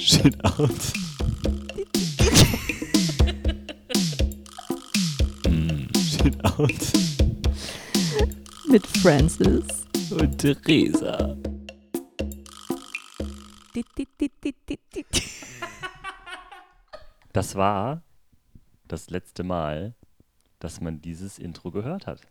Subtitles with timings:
[0.00, 0.70] Shit out.
[5.44, 6.70] mm, shit out.
[8.66, 9.86] Mit Francis.
[10.10, 11.36] Und Theresa.
[17.34, 18.02] Das war
[18.88, 19.94] das letzte Mal,
[20.60, 22.22] dass man dieses Intro gehört hat.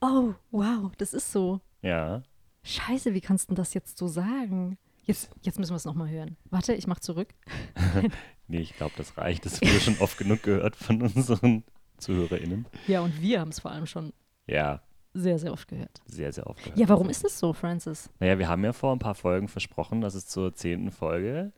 [0.00, 1.60] Oh, wow, das ist so.
[1.82, 2.22] Ja.
[2.62, 4.78] Scheiße, wie kannst du das jetzt so sagen?
[5.10, 6.36] Jetzt, jetzt müssen wir es nochmal hören.
[6.50, 7.28] Warte, ich mach zurück.
[8.48, 9.46] Nee, ich glaube, das reicht.
[9.46, 11.62] Das wurde schon oft genug gehört von unseren
[11.98, 12.66] ZuhörerInnen.
[12.88, 14.12] Ja, und wir haben es vor allem schon
[14.48, 14.82] Ja,
[15.14, 16.00] sehr, sehr oft gehört.
[16.06, 16.76] sehr, sehr oft gehört.
[16.76, 18.10] Ja, warum ist das so, Francis?
[18.18, 21.52] Naja, wir haben ja vor ein paar Folgen versprochen, dass es zur zehnten Folge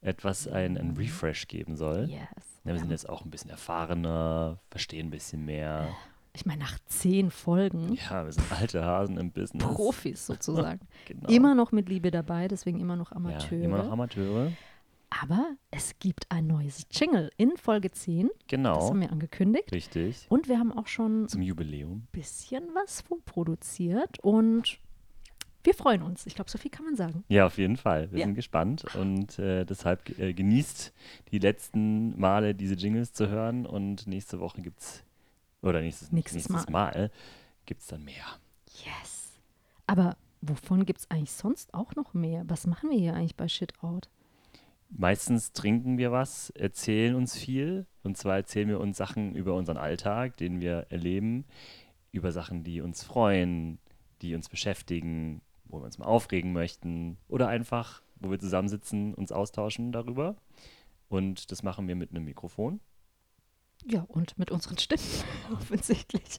[0.00, 2.08] etwas ein, ein Refresh geben soll.
[2.08, 2.20] Yes.
[2.64, 5.88] Ja, wir sind jetzt auch ein bisschen erfahrener, verstehen ein bisschen mehr.
[6.38, 9.62] Ich meine, nach zehn Folgen, Ja, wir sind alte Hasen im Business.
[9.66, 10.80] Profis sozusagen.
[11.06, 11.28] Genau.
[11.28, 13.64] Immer noch mit Liebe dabei, deswegen immer noch ja, Amateure.
[13.64, 14.52] immer noch Amateure.
[15.10, 18.28] Aber es gibt ein neues Jingle in Folge 10.
[18.28, 18.88] Das Genau.
[18.90, 19.72] haben wir angekündigt.
[19.72, 20.26] Richtig.
[20.28, 22.06] Und wir haben auch schon ein Zum Jubiläum.
[22.12, 24.78] bisschen was vorproduziert und
[25.64, 26.24] wir freuen uns.
[26.26, 27.24] Ich glaube, so viel kann man sagen.
[27.28, 28.12] Ja, auf jeden Fall.
[28.12, 28.26] Wir Ja.
[28.26, 30.92] sind gespannt und äh, deshalb äh, genießt
[31.32, 35.02] die letzten Male diese Jingles zu hören und nächste Woche gibt's
[35.62, 37.10] oder nächstes, Nächstes nächstes Mal,
[37.66, 38.24] gibt's dann mehr.
[38.84, 39.38] Yes.
[39.86, 42.44] Aber wovon gibt es eigentlich sonst auch noch mehr?
[42.46, 44.02] Was machen wir hier eigentlich bei Shitout?
[44.90, 49.76] Meistens trinken wir was, erzählen uns viel und zwar erzählen wir uns Sachen über unseren
[49.76, 51.44] Alltag, den wir erleben,
[52.10, 53.78] über Sachen, die uns freuen,
[54.22, 59.30] die uns beschäftigen, wo wir uns mal aufregen möchten oder einfach, wo wir zusammensitzen, uns
[59.30, 60.36] austauschen darüber.
[61.08, 62.80] Und das machen wir mit einem Mikrofon.
[63.84, 65.02] Ja, und mit unseren Stimmen
[65.52, 66.38] offensichtlich.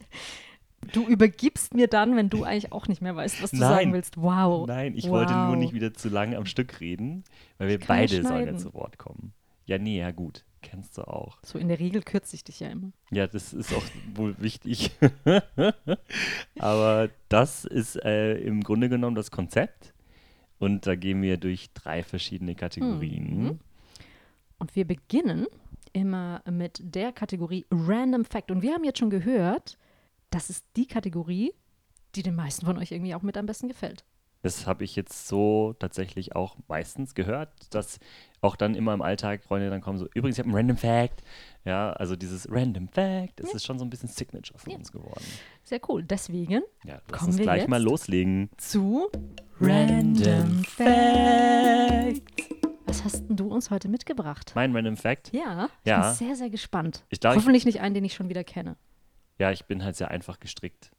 [0.94, 3.70] Du übergibst mir dann, wenn du eigentlich auch nicht mehr weißt, was du Nein.
[3.70, 4.18] sagen willst.
[4.18, 4.68] Wow.
[4.68, 5.12] Nein, ich wow.
[5.12, 7.24] wollte nur nicht wieder zu lange am Stück reden,
[7.58, 9.34] weil wir beide sollen ja zu Wort kommen.
[9.66, 11.38] Ja, nee, ja gut, kennst du auch.
[11.44, 12.92] So in der Regel kürze ich dich ja immer.
[13.12, 13.84] Ja, das ist auch
[14.16, 14.92] wohl wichtig.
[16.60, 19.94] Aber das ist äh, im Grunde genommen das Konzept.
[20.60, 23.44] Und da gehen wir durch drei verschiedene Kategorien.
[23.44, 23.60] Mhm.
[24.58, 25.48] Und wir beginnen
[25.94, 28.52] immer mit der Kategorie Random Fact.
[28.52, 29.78] Und wir haben jetzt schon gehört,
[30.30, 31.54] das ist die Kategorie,
[32.16, 34.04] die den meisten von euch irgendwie auch mit am besten gefällt.
[34.42, 38.00] Das habe ich jetzt so tatsächlich auch meistens gehört, dass
[38.40, 41.22] auch dann immer im Alltag Freunde dann kommen so, übrigens, ich habe einen Random Fact.
[41.66, 44.78] Ja, also dieses Random Fact, das ist schon so ein bisschen Signature von Ja.
[44.78, 45.26] uns geworden.
[45.64, 46.04] Sehr cool.
[46.04, 48.50] Deswegen Ja, lass Kommen uns wir gleich mal loslegen.
[48.56, 49.10] zu
[49.60, 52.22] Random Fact.
[52.90, 54.52] Was hast du uns heute mitgebracht?
[54.56, 55.32] Mein Random Fact?
[55.32, 56.08] Ja, ich Ja.
[56.10, 57.06] bin sehr, sehr gespannt.
[57.10, 58.78] Ich glaube, ich, Hoffentlich nicht einen, den ich schon wieder kenne.
[59.38, 60.92] ja, ich bin halt sehr einfach gestrickt.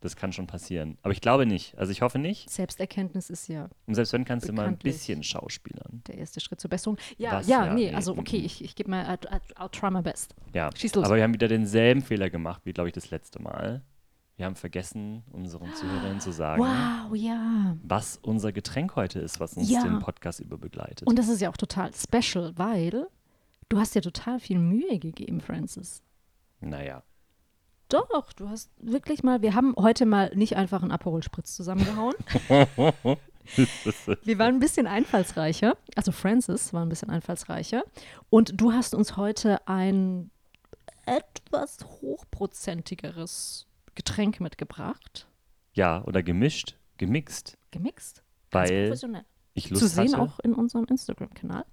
[0.00, 0.96] Das kann schon passieren.
[1.02, 1.76] Aber ich glaube nicht.
[1.78, 2.48] Also ich hoffe nicht.
[2.50, 6.02] Selbsterkenntnis ist ja Und selbst wenn, kannst du mal ein bisschen schauspielern.
[6.06, 6.96] der erste Schritt zur Besserung.
[7.18, 7.46] Ja, Was?
[7.46, 10.34] ja, Ja, nee, also okay, ich, ich gebe mal, I'll, I'll, I'll try my best.
[10.54, 10.70] Ja.
[10.74, 11.04] Schieß los.
[11.04, 13.82] Aber wir haben wieder denselben Fehler gemacht, wie, glaube ich, das letzte Mal.
[14.36, 17.76] Wir haben vergessen, unseren Zuhörern zu sagen, Wow, ja.
[17.84, 19.82] was unser Getränk heute ist, was uns Ja.
[19.84, 21.06] den Podcast über begleitet.
[21.06, 23.06] Und das ist ja auch total special, weil
[23.68, 26.02] du hast dir total viel Mühe gegeben, Francis.
[26.60, 27.02] naja.
[27.90, 32.14] Doch, du hast wirklich mal, wir haben heute mal nicht einfach einen Aperol Spritz zusammengehauen.
[32.48, 37.84] wir waren ein bisschen einfallsreicher, also Francis war ein bisschen einfallsreicher.
[38.30, 40.30] Und du hast uns heute ein
[41.06, 45.28] etwas hochprozentigeres Getränk mitgebracht.
[45.72, 48.22] Ja, oder gemischt, gemixt, Gemixt.
[48.50, 49.24] Ganz weil professionell.
[49.54, 50.22] ich Zu Lust sehen hatte.
[50.22, 51.64] auch in unserem Instagram-Kanal.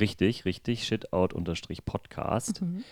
[0.00, 2.62] Richtig, richtig, shitout-podcast.
[2.62, 2.84] Mhm.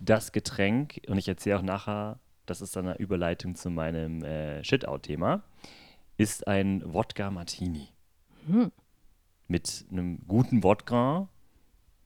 [0.00, 4.62] Das Getränk, und ich erzähle auch nachher, das ist dann eine Überleitung zu meinem äh,
[4.62, 5.42] Shitout-Thema,
[6.16, 7.88] ist ein Wodka Martini.
[8.46, 8.70] Hm.
[9.48, 11.28] Mit einem guten Wodka,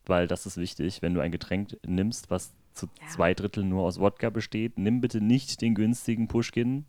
[0.06, 3.08] weil das ist wichtig, wenn du ein Getränk nimmst, was zu Ja.
[3.08, 6.84] zwei Drittel nur aus Wodka besteht, nimm bitte nicht den günstigen Pushkin,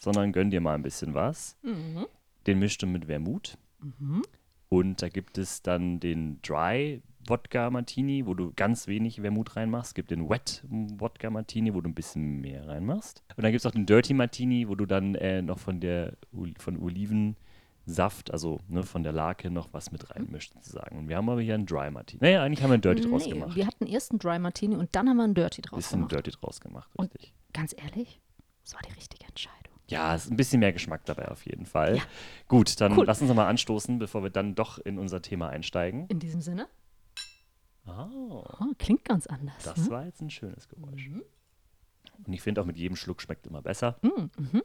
[0.00, 1.56] sondern gönn dir mal ein bisschen was.
[1.62, 2.06] Mhm.
[2.46, 3.58] Den mischst du mit Wermut.
[3.80, 4.22] Mhm.
[4.68, 9.90] Und da gibt es dann den Dry Wodka Martini, wo du ganz wenig Wermut reinmachst.
[9.90, 13.22] Es gibt den Wet Wodka Martini, wo du ein bisschen mehr reinmachst.
[13.36, 16.16] Und dann gibt es auch den Dirty Martini, wo du dann äh, noch von der
[16.58, 16.76] von
[17.86, 20.98] Olivensaft, also ne, von der Lake, noch was mit reinmischt sozusagen.
[20.98, 22.20] Und wir haben aber hier einen Dry Martini.
[22.22, 23.54] Naja, eigentlich haben wir einen Dirty draus Nee, gemacht.
[23.56, 26.12] wir hatten erst einen Dry Martini und dann haben wir einen Dirty draus Bisschen gemacht.
[26.12, 27.32] Dirty draus gemacht, Und- richtig.
[27.52, 28.20] Ganz ehrlich,
[28.64, 29.56] das war die richtige Entscheidung.
[29.88, 31.96] Ja, es ist ein bisschen mehr Geschmack dabei auf jeden Fall.
[31.98, 32.02] Ja.
[32.48, 33.06] Gut, dann Cool.
[33.06, 36.06] lass uns mal anstoßen, bevor wir dann doch in unser Thema einsteigen.
[36.08, 36.66] In diesem Sinne,
[37.86, 38.42] Oh.
[38.60, 39.62] oh, klingt ganz anders.
[39.62, 39.90] Das ne?
[39.90, 41.08] war jetzt ein schönes Geräusch.
[41.08, 41.22] Mhm.
[42.26, 43.96] Und ich finde auch mit jedem Schluck schmeckt immer besser.
[44.02, 44.62] Mm, mhm.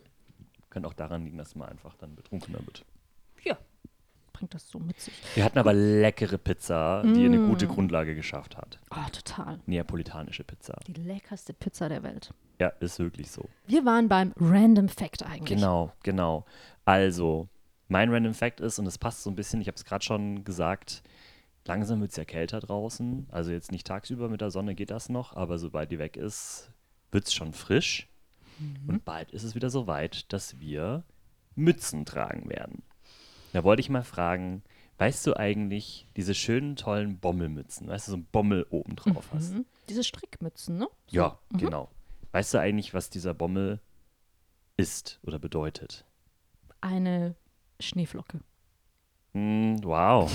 [0.71, 2.83] Könnte auch daran liegen, dass man einfach dann betrunkener wird.
[3.43, 3.57] Ja,
[4.33, 5.13] trinke das so mit sich.
[5.35, 7.69] Wir hatten aber leckere Pizza, die eine gute Mm.
[7.69, 8.79] Grundlage geschafft hat.
[8.91, 9.59] Oh, total.
[9.65, 10.79] Neapolitanische Pizza.
[10.87, 12.33] Die leckerste Pizza der Welt.
[12.59, 13.49] Ja, ist wirklich so.
[13.67, 15.57] Wir waren beim Random Fact eigentlich.
[15.57, 16.45] Genau, genau.
[16.85, 17.47] Also,
[17.87, 20.43] mein Random Fact ist, und es passt so ein bisschen, ich habe es gerade schon
[20.43, 21.01] gesagt,
[21.65, 23.27] langsam wird es ja kälter draußen.
[23.31, 26.71] Also jetzt nicht tagsüber mit der Sonne geht das noch, aber sobald die weg ist,
[27.11, 28.07] wird es schon frisch.
[28.87, 31.03] Und bald ist es wieder so weit, dass wir
[31.55, 32.83] Mützen tragen werden.
[33.53, 34.63] Da wollte ich mal fragen,
[34.97, 39.53] weißt du eigentlich diese schönen, tollen Bommelmützen, weißt du, so ein Bommel oben drauf hast?
[39.53, 39.65] Mhm.
[39.89, 40.87] Diese Strickmützen, ne?
[41.07, 41.15] So.
[41.15, 41.89] Ja, genau.
[42.31, 43.79] Weißt du eigentlich, was dieser Bommel
[44.77, 46.05] ist oder bedeutet?
[46.79, 47.35] Eine
[47.79, 48.39] Schneeflocke.
[49.33, 50.31] Mm, wow.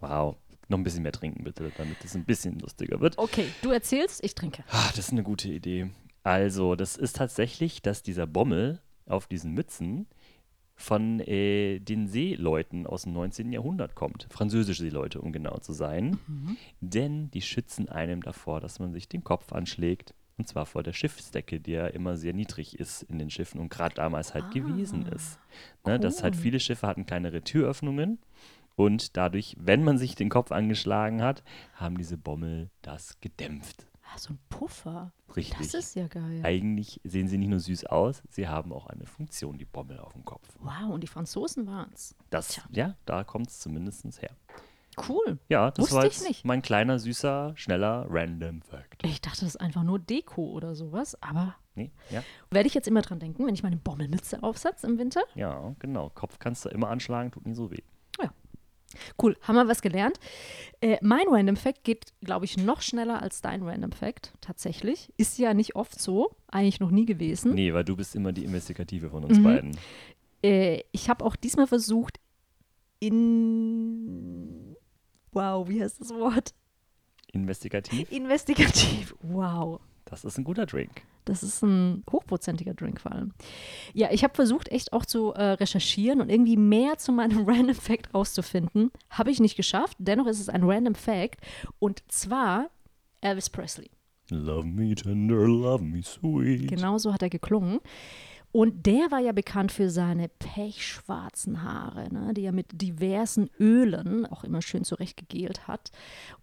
[0.00, 0.36] Wow.
[0.68, 3.18] Noch ein bisschen mehr trinken, bitte, damit es ein bisschen lustiger wird.
[3.18, 4.64] Okay, du erzählst, ich trinke.
[4.70, 5.90] Ah, das ist eine gute Idee.
[6.22, 10.06] Also, das ist tatsächlich, dass dieser Bommel auf diesen Mützen
[10.80, 13.52] von äh, den Seeleuten aus dem 19.
[13.52, 14.26] Jahrhundert kommt.
[14.30, 16.18] Französische Seeleute, um genau zu sein.
[16.80, 20.14] Denn die schützen einem davor, dass man sich den Kopf anschlägt.
[20.38, 23.68] Und zwar vor der Schiffsdecke, die ja immer sehr niedrig ist in den Schiffen und
[23.68, 25.38] gerade damals halt gewesen ist.
[25.84, 26.40] Ne, Dass halt cool.
[26.40, 28.18] viele Schiffe hatten kleinere Türöffnungen.
[28.74, 31.42] Und dadurch, wenn man sich den Kopf angeschlagen hat,
[31.74, 33.86] haben diese Bommel das gedämpft.
[34.12, 35.12] Ah, so ein Puffer.
[35.36, 35.58] Richtig.
[35.58, 36.40] Das ist ja geil.
[36.42, 40.12] Eigentlich sehen sie nicht nur süß aus, sie haben auch eine Funktion, die Bommel auf
[40.14, 40.48] dem Kopf.
[40.58, 42.16] Wow, und die Franzosen waren's.
[42.30, 42.62] Das, Tja.
[42.70, 44.30] ja, da kommt es zumindest her.
[45.08, 45.38] Cool.
[45.48, 46.44] Ja, das Wusste war ich jetzt nicht.
[46.44, 49.04] mein kleiner, süßer, schneller Random Fact.
[49.06, 52.88] Ich dachte, das ist einfach nur Deko oder sowas, aber Nee, ja, werde ich jetzt
[52.88, 55.22] immer dran denken, wenn ich meine Bommelmütze aufsetze im Winter.
[55.36, 56.10] ja, genau.
[56.10, 57.82] Kopf kannst du immer anschlagen, tut nie so weh.
[59.22, 60.18] Cool, haben wir was gelernt.
[60.80, 65.12] Äh, mein Random Fact geht, glaube ich, noch schneller als dein Random Fact, tatsächlich.
[65.16, 67.54] Ist ja nicht oft so, eigentlich noch nie gewesen.
[67.54, 69.42] Nee, weil du bist immer die Investigative von uns Mhm.
[69.44, 69.76] beiden.
[70.42, 72.18] Äh, ich habe auch diesmal versucht,
[73.50, 74.76] in.
[75.32, 76.54] Wow, wie heißt das Wort?
[77.32, 79.14] Investigativ, Investigativ.
[79.22, 79.80] Wow.
[80.04, 81.02] das ist ein guter Drink.
[81.24, 83.32] Das ist ein hochprozentiger Drink vor allem.
[83.94, 87.74] Ja, ich habe versucht, echt auch zu äh, recherchieren und irgendwie mehr zu meinem Random
[87.74, 88.90] Fact rauszufinden.
[89.10, 89.96] Habe ich nicht geschafft.
[89.98, 91.40] Dennoch ist es ein Random Fact.
[91.78, 92.70] Und zwar
[93.20, 93.90] Elvis Presley.
[94.30, 96.68] Love me tender, love me sweet.
[96.68, 97.80] Genau so hat er geklungen.
[98.52, 104.26] Und der war ja bekannt für seine pechschwarzen Haare, ne, die er mit diversen Ölen
[104.26, 105.92] auch immer schön zurechtgegelt hat.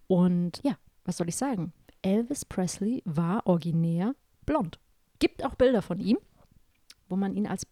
[0.07, 1.73] Und ja, was soll ich sagen?
[2.01, 4.15] Elvis Presley war originär
[4.47, 4.79] blond.
[5.19, 6.17] Gibt auch Bilder von ihm,
[7.09, 7.65] wo man ihn als.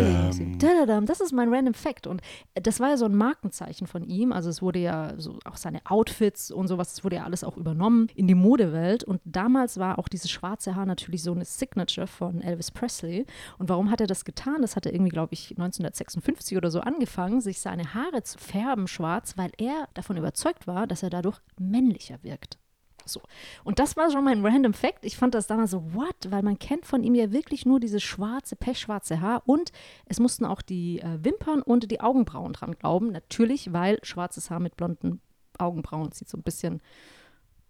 [0.00, 0.62] Jungen sieht.
[1.08, 2.06] Das ist mein Random Fact.
[2.06, 2.22] Und
[2.54, 4.32] das war ja so ein Markenzeichen von ihm.
[4.32, 7.56] Also es wurde ja so auch seine Outfits und sowas, das wurde ja alles auch
[7.56, 9.04] übernommen in die Modewelt.
[9.04, 13.26] Und damals war auch dieses schwarze Haar natürlich so eine Signature von Elvis Presley.
[13.58, 14.62] Und warum hat er das getan?
[14.62, 18.88] Das hat er irgendwie, glaube ich, 1956 oder so angefangen, sich seine Haare zu färben
[18.88, 22.58] schwarz, weil er davon überzeugt war, dass er dadurch männlicher wirkt.
[23.06, 23.20] So.
[23.64, 25.04] Und das war schon mein Random Fact.
[25.04, 26.16] Ich fand das damals so, what?
[26.28, 29.72] Weil man kennt von ihm ja wirklich nur dieses schwarze, pechschwarze Haar und
[30.06, 33.12] es mussten auch die äh, Wimpern und die Augenbrauen dran glauben.
[33.12, 35.20] Natürlich, weil schwarzes Haar mit blonden
[35.58, 36.80] Augenbrauen sieht so ein bisschen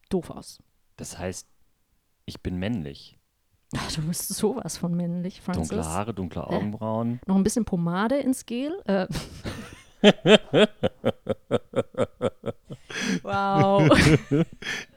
[0.09, 0.59] doof aus.
[0.97, 1.49] Das heißt,
[2.27, 3.19] ich bin männlich.
[3.75, 5.71] Ach, du bist sowas von männlich, Francis.
[5.71, 7.21] Dunkle Haare, dunkle Augenbrauen.
[7.27, 8.79] Noch ein bisschen Pomade ins Gel.
[8.85, 9.07] Äh.
[13.23, 13.89] wow.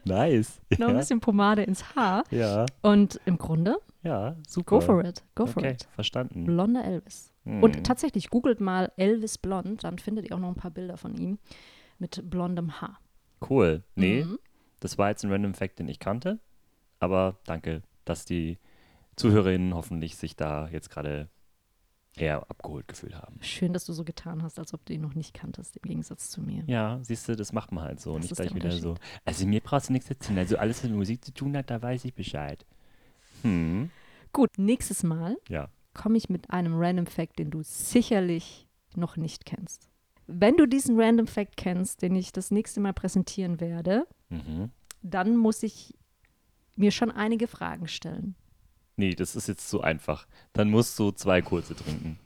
[0.06, 0.62] Nice.
[0.77, 2.24] Noch ein bisschen Pomade ins Haar.
[2.31, 4.75] ja, Und im Grunde, ja, super.
[4.79, 5.24] go for it.
[5.36, 5.88] Go for Okay, it.
[5.96, 6.46] verstanden.
[6.46, 7.31] Blonder Elvis.
[7.43, 7.63] Hm.
[7.63, 11.15] Und tatsächlich, googelt mal Elvis blond, dann findet ihr auch noch ein paar Bilder von
[11.15, 11.39] ihm
[11.98, 13.00] mit blondem Haar.
[13.50, 13.84] Cool.
[13.96, 14.39] Nee, Mhm.
[14.79, 16.39] das war jetzt ein Random Fact, den ich kannte.
[17.00, 18.58] Aber danke, dass die
[19.15, 21.29] Zuhörerinnen hoffentlich sich da jetzt gerade
[22.17, 23.38] eher abgeholt gefühlt haben.
[23.41, 26.29] Schön, dass du so getan hast, als ob du ihn noch nicht kanntest, im Gegensatz
[26.29, 26.63] zu mir.
[26.67, 28.13] Ja, siehst du, das macht man halt so.
[28.15, 28.95] Das nicht gleich der wieder so.
[29.25, 30.39] Also mir brauchst du nichts erzählen.
[30.39, 32.65] Also alles, was mit Musik zu tun hat, da weiß ich Bescheid.
[33.43, 33.89] Hm.
[34.34, 35.69] Gut, nächstes Mal Ja.
[35.93, 39.89] komme ich mit einem Random Fact, den du sicherlich noch nicht kennst.
[40.27, 44.72] Wenn du diesen Random Fact kennst, den ich das nächste Mal präsentieren werde, Mhm.
[45.03, 45.93] dann muss ich
[46.75, 48.36] mir schon einige Fragen stellen.
[48.98, 50.28] Nee, das ist jetzt zu einfach.
[50.54, 52.20] Dann musst du zwei kurze trinken.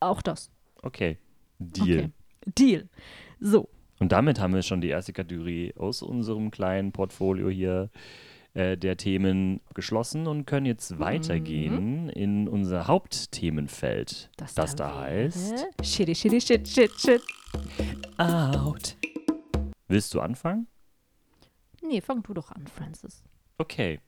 [0.00, 0.50] Auch das.
[0.82, 1.18] Okay.
[1.58, 1.98] Deal.
[1.98, 2.10] Okay.
[2.46, 2.88] Deal.
[3.40, 3.68] So,
[4.00, 7.90] Und damit haben wir schon die erste Kategorie aus unserem kleinen Portfolio hier
[8.54, 15.66] äh, der Themen geschlossen und können jetzt weitergehen in unser Hauptthemenfeld, das, das da heißt
[15.82, 17.22] Shitty, shitty, shit, shit, shit.
[18.18, 18.96] Out.
[19.88, 20.66] Willst du anfangen?
[21.82, 23.22] Nee, fang du doch an, Francis.
[23.58, 24.00] Okay.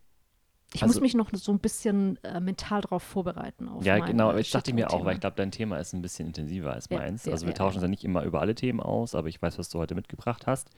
[0.74, 3.70] Ich Also- muss mich noch so ein bisschen äh, mental darauf vorbereiten.
[3.82, 4.32] Ja, genau.
[4.32, 6.88] äh, Ich dachte mir auch, weil ich glaube, dein Thema ist ein bisschen intensiver als
[6.90, 7.24] Ja, meins.
[7.24, 9.40] ja, also wir ja, tauschen uns ja nicht immer über alle Themen aus, aber ich
[9.40, 10.70] weiß, was du heute mitgebracht hast.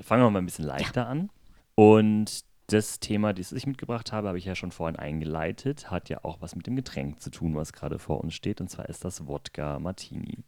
[0.00, 1.30] Fangen wir mal ein bisschen leichter an.
[1.74, 6.24] Und das Thema, das ich mitgebracht habe, habe ich ja schon vorhin eingeleitet, hat ja
[6.24, 8.60] auch was mit dem Getränk zu tun, was gerade vor uns steht.
[8.60, 10.38] Und zwar ist das Wodka Martini.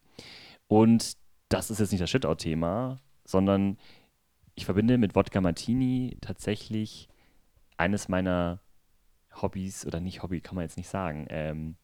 [0.66, 1.12] Und
[1.50, 3.76] das ist jetzt nicht das Shit-Out-Thema, sondern
[4.56, 7.08] ich verbinde mit Wodka Martini tatsächlich
[7.76, 8.58] eines meiner
[9.42, 11.76] Hobbys, oder nicht Hobby, kann man jetzt nicht sagen, ähm,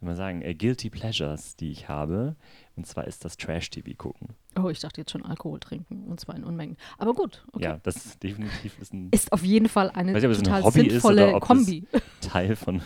[0.00, 2.34] wie man sagen, äh, Guilty Pleasures, die ich habe.
[2.76, 4.30] Und zwar ist das Trash-TV gucken.
[4.60, 6.76] Oh, ich dachte jetzt schon Alkohol trinken und zwar in Unmengen.
[6.98, 7.64] Aber gut, okay.
[7.64, 10.38] Ja, das ist definitiv ist ein Ist auf jeden Fall eine Weiß nicht, ob es
[10.38, 11.86] ein total Hobby ist sinnvolle oder ob Kombi,
[12.20, 12.82] Teil von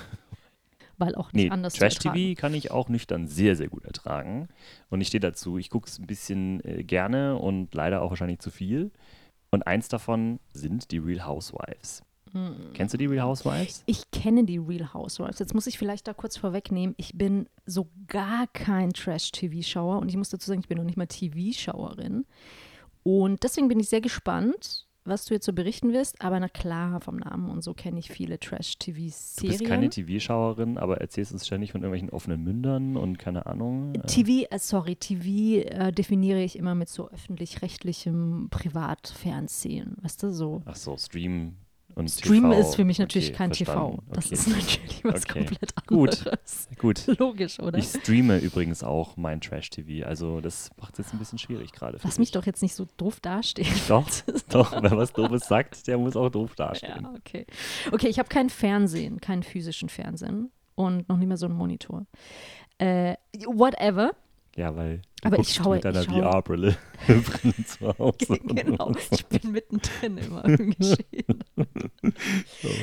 [0.99, 1.75] weil auch nicht Nee, anders.
[1.75, 4.49] Trash-TV kann ich auch nüchtern sehr, sehr gut ertragen.
[4.89, 8.39] Und ich stehe dazu, ich gucke es ein bisschen äh, gerne und leider auch wahrscheinlich
[8.39, 8.91] zu viel.
[9.51, 12.03] Und eins davon sind die Real Housewives.
[12.37, 12.73] Hm.
[12.75, 13.83] Kennst du die Real Housewives?
[13.87, 15.39] Ich kenne die Real Housewives.
[15.39, 20.17] Jetzt muss ich vielleicht da kurz vorwegnehmen, ich bin so gar kein Trash-TV-Schauer und ich
[20.17, 22.27] muss dazu sagen, ich bin noch nicht mal TV-Schauerin.
[23.03, 26.21] Und deswegen bin ich sehr gespannt, was du jetzt so berichten wirst.
[26.21, 29.65] Aber na klar, vom Namen und so kenne ich viele Du bist Trash-TV-Serien.
[29.65, 33.95] keine TV-Schauerin, aber erzählst uns ständig von irgendwelchen offenen Mündern und keine Ahnung.
[33.95, 39.97] äh, TV, äh, sorry, TV äh, definiere ich immer mit so öffentlich-rechtlichem Privatfernsehen.
[40.03, 40.63] Weißt du, so.
[40.65, 41.55] Ach so, Stream
[41.97, 42.61] und Stream TV.
[42.61, 43.97] ist für mich natürlich Okay, kein verstanden.
[44.07, 44.15] TV.
[44.15, 44.35] Das Okay.
[44.35, 45.39] ist natürlich was Okay.
[45.47, 46.19] komplett Gut.
[46.27, 46.69] anderes.
[46.79, 47.07] Gut.
[47.19, 47.79] Logisch, oder?
[47.79, 50.07] Ich streame übrigens auch mein Trash-TV.
[50.07, 51.99] Also das macht es jetzt ein bisschen schwierig gerade.
[52.05, 52.33] Lass mich dich.
[52.35, 53.67] doch jetzt nicht so doof dastehen.
[53.89, 54.09] Doch,
[54.51, 57.03] doch, wer was Doofes sagt, der muss auch doof dastehen.
[57.03, 57.47] Ja, okay.
[57.91, 62.07] Okay, ich habe kein Fernsehen, keinen physischen Fernsehen und noch nicht mehr so einen Monitor.
[62.79, 63.15] Äh,
[63.47, 64.13] whatever.
[64.57, 68.39] Ja, weil Aber ich schaue- mit deiner VR-Brille Brille zu Hause.
[68.45, 68.93] genau.
[69.11, 71.45] Ich bin mittendrin immer im Geschehen.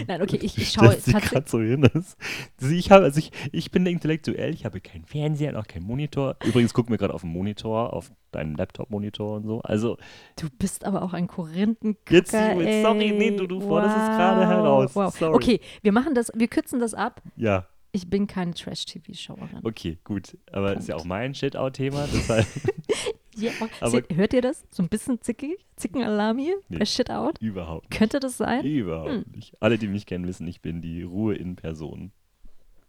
[0.07, 1.47] Nein, okay, ich, ich schaue tatsächlich.
[1.47, 1.81] so hin.
[1.81, 5.83] Dass, ich, habe, also ich, ich bin intellektuell, ich habe keinen Fernseher und auch keinen
[5.85, 6.35] Monitor.
[6.45, 9.61] Übrigens gucken wir gerade auf dem Monitor, auf deinen Laptop-Monitor und so.
[9.61, 9.97] Also
[10.35, 14.95] Du bist aber auch ein Korinthenkacker, Jetzt, sorry, nee, du- du forderst es gerade heraus.
[14.95, 15.15] Wow.
[15.15, 15.35] Sorry.
[15.35, 17.21] Okay, wir machen das, wir kürzen das ab.
[17.35, 19.59] ja, Ich bin keine Trash-TV-Schauerin.
[19.63, 20.35] okay, gut.
[20.51, 21.09] Aber ist ja auch Punkt.
[21.09, 22.07] mein Shit-Out-Thema,
[23.35, 24.63] Ja, Aber- seht, hört ihr das?
[24.71, 25.65] So ein bisschen zickig?
[25.75, 26.55] Zickenalarm hier?
[26.69, 26.79] Nee.
[26.79, 27.39] Bei Shit Out?
[27.39, 27.97] überhaupt nicht.
[27.97, 28.63] Könnte das sein?
[28.65, 29.25] Überhaupt Hm.
[29.33, 29.55] nicht.
[29.61, 32.11] Alle, die mich kennen, wissen, ich bin die Ruhe in Person.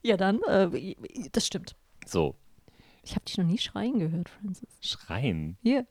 [0.02, 0.94] Ja, dann, äh,
[1.32, 1.76] das stimmt.
[2.06, 2.34] So,
[3.02, 4.68] Ich habe dich noch nie schreien gehört, Francis.
[4.80, 5.56] schreien.
[5.62, 5.86] Hier.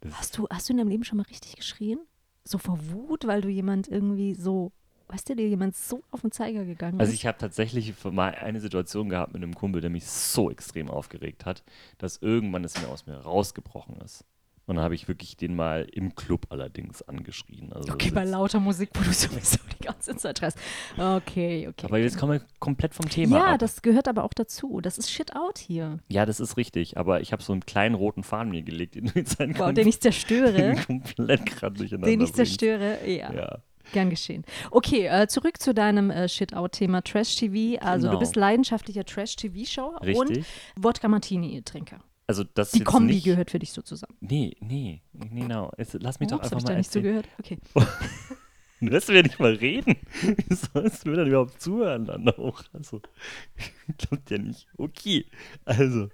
[0.00, 1.98] Das Hast du, hast du in deinem Leben schon mal richtig geschrien?
[2.44, 4.70] So vor Wut, weil du jemand irgendwie so,
[5.08, 7.18] weißt du, dir jemand so auf den Zeiger gegangen Also ist?
[7.18, 11.44] ich habe tatsächlich mal eine Situation gehabt mit einem Kumpel, der mich so extrem aufgeregt
[11.46, 11.62] hat,
[11.98, 14.24] dass irgendwann es mir aus mir rausgebrochen ist.
[14.66, 17.70] Und dann habe ich wirklich den mal im Club allerdings angeschrien.
[17.74, 20.56] Also okay, bei lauter Musik, wo du sowieso die ganze Zeit schreist.
[20.96, 21.84] Okay, okay.
[21.86, 23.58] Aber jetzt kommen wir komplett vom Thema ja, ab.
[23.58, 24.80] das gehört aber auch dazu.
[24.80, 25.98] Das ist Shit Out hier.
[26.08, 26.96] ja, das ist richtig.
[26.96, 29.86] Aber ich habe so einen kleinen roten Faden mir gelegt, den du jetzt Wow, den
[29.86, 30.76] ich zerstöre.
[30.86, 32.58] komplett gerade durcheinander den ich bringst.
[32.58, 33.06] zerstöre.
[33.06, 33.58] Ja, Ja.
[33.92, 34.44] Gern geschehen.
[34.70, 37.80] Okay, äh, zurück zu deinem äh, Shit-Out-Thema Trash-TV.
[37.84, 38.12] Also Genau.
[38.14, 40.44] du bist leidenschaftlicher Trash-TV-Schauer und.
[40.76, 42.00] Wodka-Martini-Trinker.
[42.26, 44.16] Also das Die Kombi nicht, gehört für dich so zusammen.
[44.20, 45.70] Nee, nee, nee, genau.
[45.76, 47.22] Jetzt lass mich doch Ups, hab einfach ich da mal nicht erzählen.
[47.22, 47.28] zugehört?
[47.38, 47.58] Okay.
[48.88, 49.96] Du lässt mir nicht mal reden.
[50.22, 52.62] Wie sollst du mir dann überhaupt zuhören dann auch?
[52.72, 53.00] Also,
[53.98, 54.66] klappt ja nicht.
[54.76, 55.26] Okay.
[55.64, 56.10] Also,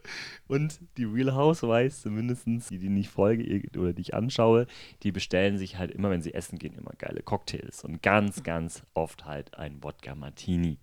[0.47, 4.67] und die Real Housewives, zumindest die, die nicht folge oder die ich anschaue,
[5.03, 7.85] die bestellen sich halt immer, wenn sie essen gehen, immer geile Cocktails.
[7.85, 10.79] Und ganz, ganz oft halt ein Wodka Martini.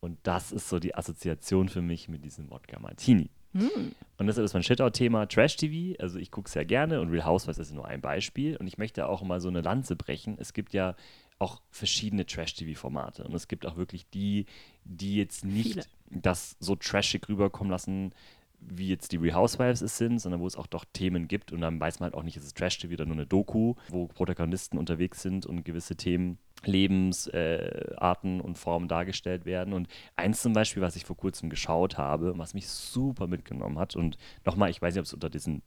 [0.00, 3.30] Und das ist so die Assoziation für mich mit diesem Wodka Martini.
[3.52, 6.00] Und deshalb ist mein Shit-Out-Thema Trash-TV.
[6.00, 8.56] Also ich gucke es ja gerne und Real Housewives ist nur ein Beispiel.
[8.56, 10.36] Und ich möchte auch mal so eine Lanze brechen.
[10.38, 10.94] Es gibt ja
[11.38, 13.24] auch verschiedene Trash-TV-Formate.
[13.24, 14.46] Und es gibt auch wirklich die,
[14.84, 15.86] die jetzt nicht Viele.
[16.10, 18.12] das so trashig rüberkommen lassen,
[18.60, 21.52] wie jetzt die Real Housewives es sind, sondern wo es auch doch Themen gibt.
[21.52, 24.06] Und dann weiß man halt auch nicht, ist es Trash-TV oder nur eine Doku, wo
[24.06, 29.72] Protagonisten unterwegs sind und gewisse Themen Lebensarten äh, und Formen dargestellt werden.
[29.72, 33.96] Und eins zum Beispiel, was ich vor kurzem geschaut habe, was mich super mitgenommen hat,
[33.96, 35.62] und nochmal, ich weiß nicht, ob es unter diesen,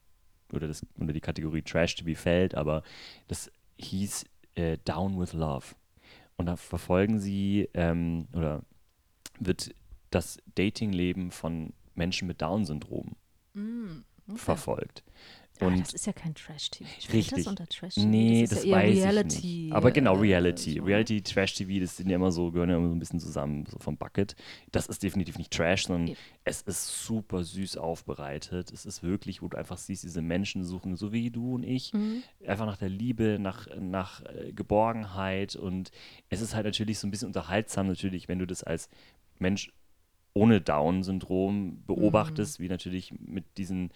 [0.51, 2.83] oder das, unter die Kategorie Trash TV fällt, aber
[3.27, 5.75] das hieß äh, Down with Love.
[6.35, 8.61] Und da verfolgen sie, ähm, oder
[9.39, 9.73] wird
[10.09, 13.15] das Datingleben von Menschen mit Down-Syndrom
[14.35, 15.03] verfolgt.
[15.61, 16.89] Ja, Und das ist ja kein Trash-TV.
[17.13, 17.29] Richtig.
[17.43, 18.07] Das unter Trash-TV?
[18.07, 19.37] Nee, das, das, ist ja eher weiß Reality.
[19.37, 19.73] ich nicht.
[19.73, 20.77] Aber genau, äh, Reality.
[20.79, 20.83] so.
[20.83, 23.77] Reality, Trash-TV, das sind ja immer so, gehören ja immer so ein bisschen zusammen, so
[23.77, 24.35] vom Bucket.
[24.71, 26.17] Das ist definitiv nicht Trash, sondern Eben.
[26.43, 28.71] es ist super süß aufbereitet.
[28.71, 31.93] Es ist wirklich, wo du einfach siehst, diese Menschen suchen, so wie du und ich,
[31.93, 32.23] Mhm.
[32.47, 35.55] einfach nach der Liebe, nach, nach äh, Geborgenheit.
[35.55, 35.91] Und
[36.29, 38.89] es ist halt natürlich so ein bisschen unterhaltsam, natürlich, wenn du das als
[39.37, 39.71] Mensch
[40.33, 43.91] ohne Down-Syndrom beobachtest, wie natürlich mit diesen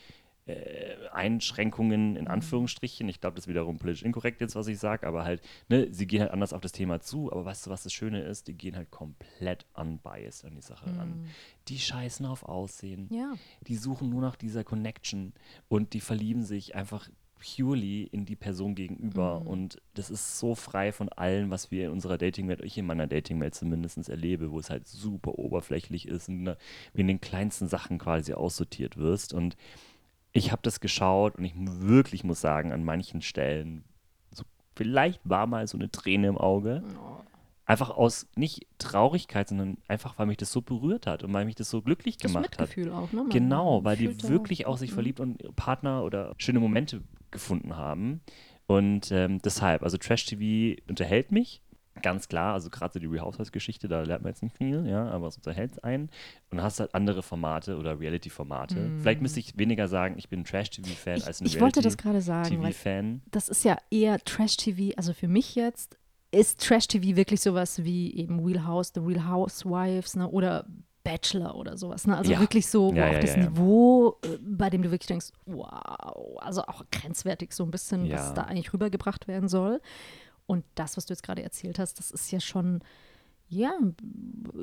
[0.47, 3.09] äh, Einschränkungen in Anführungsstrichen.
[3.09, 6.07] Ich glaube, das ist wiederum politisch inkorrekt jetzt, was ich sage, aber halt, ne, sie
[6.07, 7.31] gehen halt anders auf das Thema zu.
[7.31, 8.47] Aber weißt du, was das Schöne ist?
[8.47, 11.25] Die gehen halt komplett unbiased an die Sache ran.
[11.67, 13.09] Die scheißen auf Aussehen.
[13.11, 13.33] Ja.
[13.67, 15.33] Die suchen nur nach dieser Connection
[15.67, 19.41] und die verlieben sich einfach purely in die Person gegenüber.
[19.45, 23.07] Und das ist so frei von allem, was wir in unserer Dating-Welt, ich in meiner
[23.07, 26.55] Dating-Welt zumindest erlebe, wo es halt super oberflächlich ist und
[26.93, 29.33] wie in den kleinsten Sachen quasi aussortiert wirst.
[29.33, 29.55] Und
[30.33, 33.83] ich habe das geschaut und ich wirklich muss sagen, an manchen Stellen,
[34.31, 34.43] so,
[34.75, 36.83] vielleicht war mal so eine Träne im Auge.
[37.65, 41.55] Einfach aus nicht Traurigkeit, sondern einfach, weil mich das so berührt hat und weil mich
[41.55, 42.69] das so glücklich Das gemacht hat.
[42.69, 43.23] Mitgefühl auch, ne?
[43.23, 44.93] Man- Genau, weil die wirklich auch sich Mhm.
[44.93, 48.21] verliebt und Partner oder schöne Momente gefunden haben.
[48.67, 51.61] Und ähm, deshalb, also Trash-TV unterhält mich,
[52.01, 52.53] ganz klar.
[52.53, 55.37] Also gerade so die Real Housewives-Geschichte, da lernt man jetzt nicht viel, ja, aber es
[55.37, 56.09] unterhält einen.
[56.49, 58.91] Und hast halt andere Formate oder Reality-Formate.
[58.99, 62.21] Vielleicht müsste ich weniger sagen, ich bin ein Trash-TV-Fan als ein ich wollte das gerade
[62.21, 63.21] sagen, Reality-TV-Fan.
[63.31, 65.97] das ist ja eher Trash-TV, also für mich jetzt
[66.31, 70.65] ist Trash-TV wirklich sowas wie eben Real House, The Real Housewives, ne, oder
[71.07, 72.17] Bachelor oder sowas, ne?
[72.17, 72.39] Also Ja.
[72.39, 73.37] wirklich so, Ja, auch ja, das.
[73.37, 78.33] Niveau, äh, bei dem du wirklich denkst, wow, also auch grenzwertig so ein bisschen, was
[78.33, 79.81] da eigentlich rübergebracht werden soll.
[80.45, 82.81] Und das, was du jetzt gerade erzählt hast, das ist ja schon,
[83.49, 83.71] ja,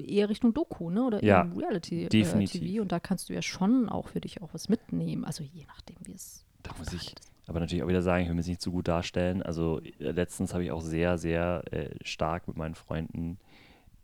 [0.07, 1.05] eher Richtung Doku, ne?
[1.05, 2.61] Oder Ja, Reality äh, definitiv.
[2.61, 2.83] TV.
[2.83, 5.25] Und da kannst du ja schon auch für dich auch was mitnehmen.
[5.25, 7.15] Also je nachdem, wie es Da muss ich
[7.47, 9.43] aber natürlich auch wieder sagen, ich will mich nicht zu gut darstellen.
[9.43, 13.39] Also äh, letztens habe ich auch sehr, sehr äh, stark mit meinen Freunden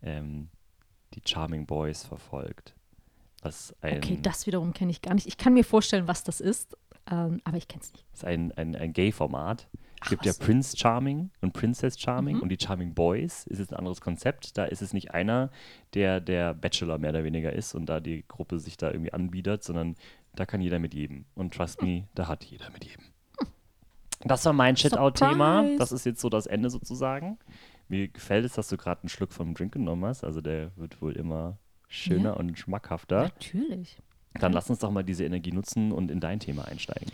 [0.03, 0.49] ähm,
[1.15, 2.75] die Charming Boys verfolgt.
[3.81, 5.27] Ein, Okay, das wiederum kenne ich gar nicht.
[5.27, 6.77] Ich kann mir vorstellen, was das ist,
[7.11, 8.05] ähm, aber ich kenne es nicht.
[8.13, 9.69] ist ein, ein, ein Gay-Format.
[10.03, 10.39] Es gibt was?
[10.39, 12.43] ja Prince Charming und Princess Charming Mhm.
[12.43, 14.57] und die Charming Boys ist jetzt ein anderes Konzept.
[14.59, 15.51] Da ist es nicht einer,
[15.95, 19.63] der der Bachelor mehr oder weniger ist und da die Gruppe sich da irgendwie anbietet,
[19.65, 19.97] sondern
[20.37, 21.25] da kann jeder mit jedem.
[21.35, 23.05] Und trust me, da hat jeder mit jedem.
[24.23, 25.65] Das war mein Shit-Out-Thema.
[25.79, 27.39] Das ist jetzt so das Ende sozusagen.
[27.91, 30.23] Mir gefällt es, dass du gerade einen Schluck vom Drink genommen hast.
[30.25, 32.33] Also der wird wohl immer schöner Ja.
[32.37, 33.25] und schmackhafter.
[33.25, 33.99] Natürlich.
[34.35, 37.11] Dann lass uns doch mal diese Energie nutzen und in dein Thema einsteigen.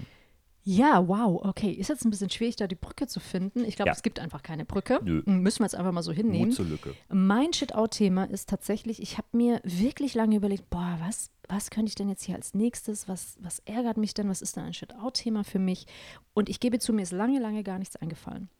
[0.68, 1.70] Ja, wow, okay.
[1.70, 3.64] Ist jetzt ein bisschen schwierig, da die Brücke zu finden.
[3.64, 3.92] Ich glaube, Ja.
[3.94, 4.98] es gibt einfach keine Brücke.
[5.02, 5.22] Nö.
[5.24, 6.48] Müssen wir jetzt einfach mal so hinnehmen.
[6.48, 6.92] Mut zur Lücke.
[7.08, 11.94] Mein Shit-Out-Thema ist tatsächlich, ich habe mir wirklich lange überlegt, boah, was, was könnte ich
[11.94, 15.44] denn jetzt hier als nächstes, was, was ärgert mich denn, was ist denn ein Shit-Out-Thema
[15.44, 15.86] für mich?
[16.34, 18.50] Und ich gebe zu, mir ist lange, lange gar nichts eingefallen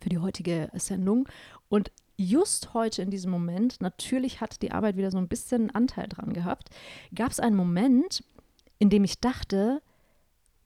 [0.00, 1.28] für die heutige Sendung.
[1.68, 6.08] Und just heute in diesem Moment, natürlich hat die Arbeit wieder so ein bisschen Anteil
[6.08, 6.70] dran gehabt,
[7.14, 8.24] gab es einen Moment,
[8.78, 9.82] in dem ich dachte,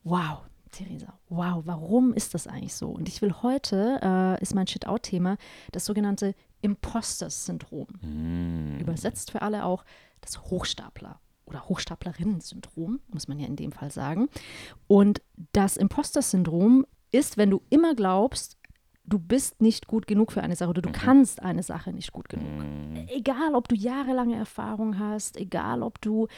[0.05, 2.88] wow, Theresa, wow, warum ist das eigentlich so?
[2.88, 5.37] Und ich will heute, äh, ist mein Shit-Out-Thema,
[5.73, 7.87] das sogenannte Imposter-Syndrom.
[8.03, 8.79] Mm.
[8.81, 9.85] Übersetzt für alle auch
[10.21, 14.29] das Hochstapler- oder Hochstaplerinnen-Syndrom, muss man ja in dem Fall sagen.
[14.87, 18.58] Und das Imposter-Syndrom ist, wenn du immer glaubst,
[19.09, 22.29] du bist nicht gut genug für eine Sache oder du kannst eine Sache nicht gut
[22.29, 22.64] genug.
[23.09, 26.29] Egal, ob du jahrelange Erfahrung hast, egal, ob du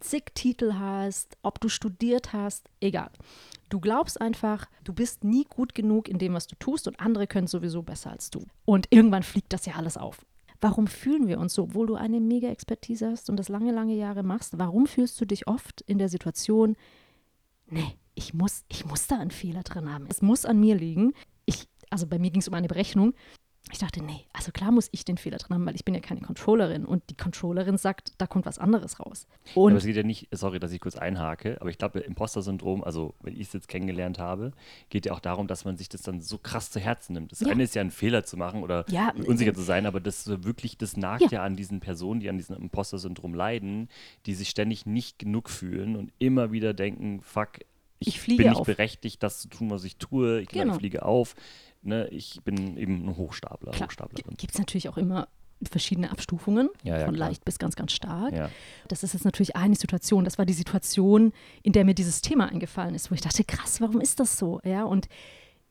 [0.00, 3.10] zig Titel hast, ob du studiert hast, egal.
[3.68, 7.26] Du glaubst einfach, du bist nie gut genug in dem, was du tust und andere
[7.26, 8.44] können sowieso besser als du.
[8.64, 10.24] Und irgendwann fliegt das ja alles auf.
[10.60, 13.94] Warum fühlen wir uns so, obwohl du eine mega Expertise hast und das lange, lange
[13.94, 14.58] Jahre machst?
[14.58, 16.76] Warum fühlst du dich oft in der Situation,
[17.66, 20.06] nee, ich muss, ich muss da einen Fehler drin haben.
[20.08, 21.12] Es muss an mir liegen.
[21.90, 23.14] Also bei mir ging es um eine Berechnung.
[23.70, 26.00] Ich dachte, nee, also klar muss ich den Fehler drin haben, weil ich bin ja
[26.00, 29.26] keine Controllerin und die Controllerin sagt, da kommt was anderes raus.
[29.52, 32.82] aber Und es geht ja nicht, sorry, dass ich kurz einhake, aber ich glaube, Imposter-Syndrom,
[32.82, 34.52] also wenn ich es jetzt kennengelernt habe,
[34.88, 37.30] geht ja auch darum, dass man sich das dann so krass zu Herzen nimmt.
[37.32, 37.48] Das Ja.
[37.48, 40.24] eine ist ja, einen Fehler zu machen oder Ja, unsicher äh, zu sein, aber das
[40.24, 41.28] so wirklich, das nagt ja.
[41.32, 41.42] Ja.
[41.42, 43.90] an diesen Personen, die an diesem Imposter-Syndrom leiden,
[44.24, 47.58] die sich ständig nicht genug fühlen und immer wieder denken, fuck,
[48.00, 48.66] ich, Ich bin nicht auf.
[48.66, 50.74] berechtigt, das zu tun, was ich tue, ich Genau.
[50.74, 51.34] fliege auf.
[51.82, 54.36] Ne, ich bin eben ein Hochstapler, klar, Hochstaplerin.
[54.36, 55.28] gibt es natürlich auch immer
[55.62, 57.28] verschiedene Abstufungen, Ja, ja, von klar.
[57.28, 58.32] leicht bis ganz, ganz stark.
[58.32, 58.50] Ja.
[58.88, 60.24] Das ist jetzt natürlich eine Situation.
[60.24, 63.80] Das war die Situation, in der mir dieses Thema eingefallen ist, wo ich dachte, krass,
[63.80, 64.60] warum ist das so?
[64.64, 65.08] Ja, und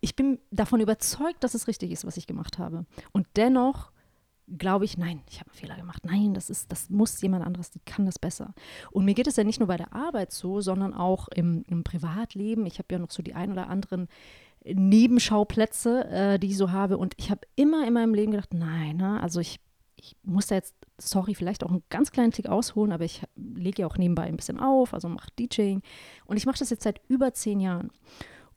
[0.02, 2.86] ich bin davon überzeugt, dass es richtig ist, was ich gemacht habe.
[3.14, 3.92] Und dennoch
[4.58, 6.06] glaube ich, nein, ich habe einen Fehler gemacht.
[6.06, 8.54] Nein, das ist, das muss jemand anderes, die kann das besser.
[8.92, 11.84] Und mir geht es ja nicht nur bei der Arbeit so, sondern auch im, im
[11.84, 12.66] Privatleben.
[12.66, 14.08] Ich habe ja noch so die ein oder anderen
[14.74, 16.98] Nebenschauplätze, äh, die ich so habe.
[16.98, 19.22] Und ich habe immer in meinem Leben gedacht, nein, ne?
[19.22, 19.60] also ich,
[19.96, 23.84] ich muss da jetzt, sorry, vielleicht auch einen ganz kleinen Tick ausholen, aber ich lege
[23.84, 25.82] ja auch nebenbei ein bisschen auf, also mache DJing.
[26.26, 27.92] Und ich mache das jetzt seit über zehn Jahren.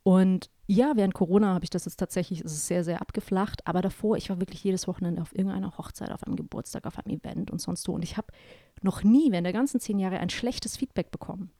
[0.02, 3.82] Und ja, während Corona habe ich das jetzt tatsächlich, es ist sehr, sehr abgeflacht, aber
[3.82, 7.50] davor, ich war wirklich jedes Wochenende auf irgendeiner Hochzeit, auf einem Geburtstag, auf einem Event
[7.50, 7.92] und sonst so.
[7.92, 8.28] Und ich habe
[8.82, 11.50] noch nie während der ganzen zehn Jahre ein schlechtes Feedback bekommen.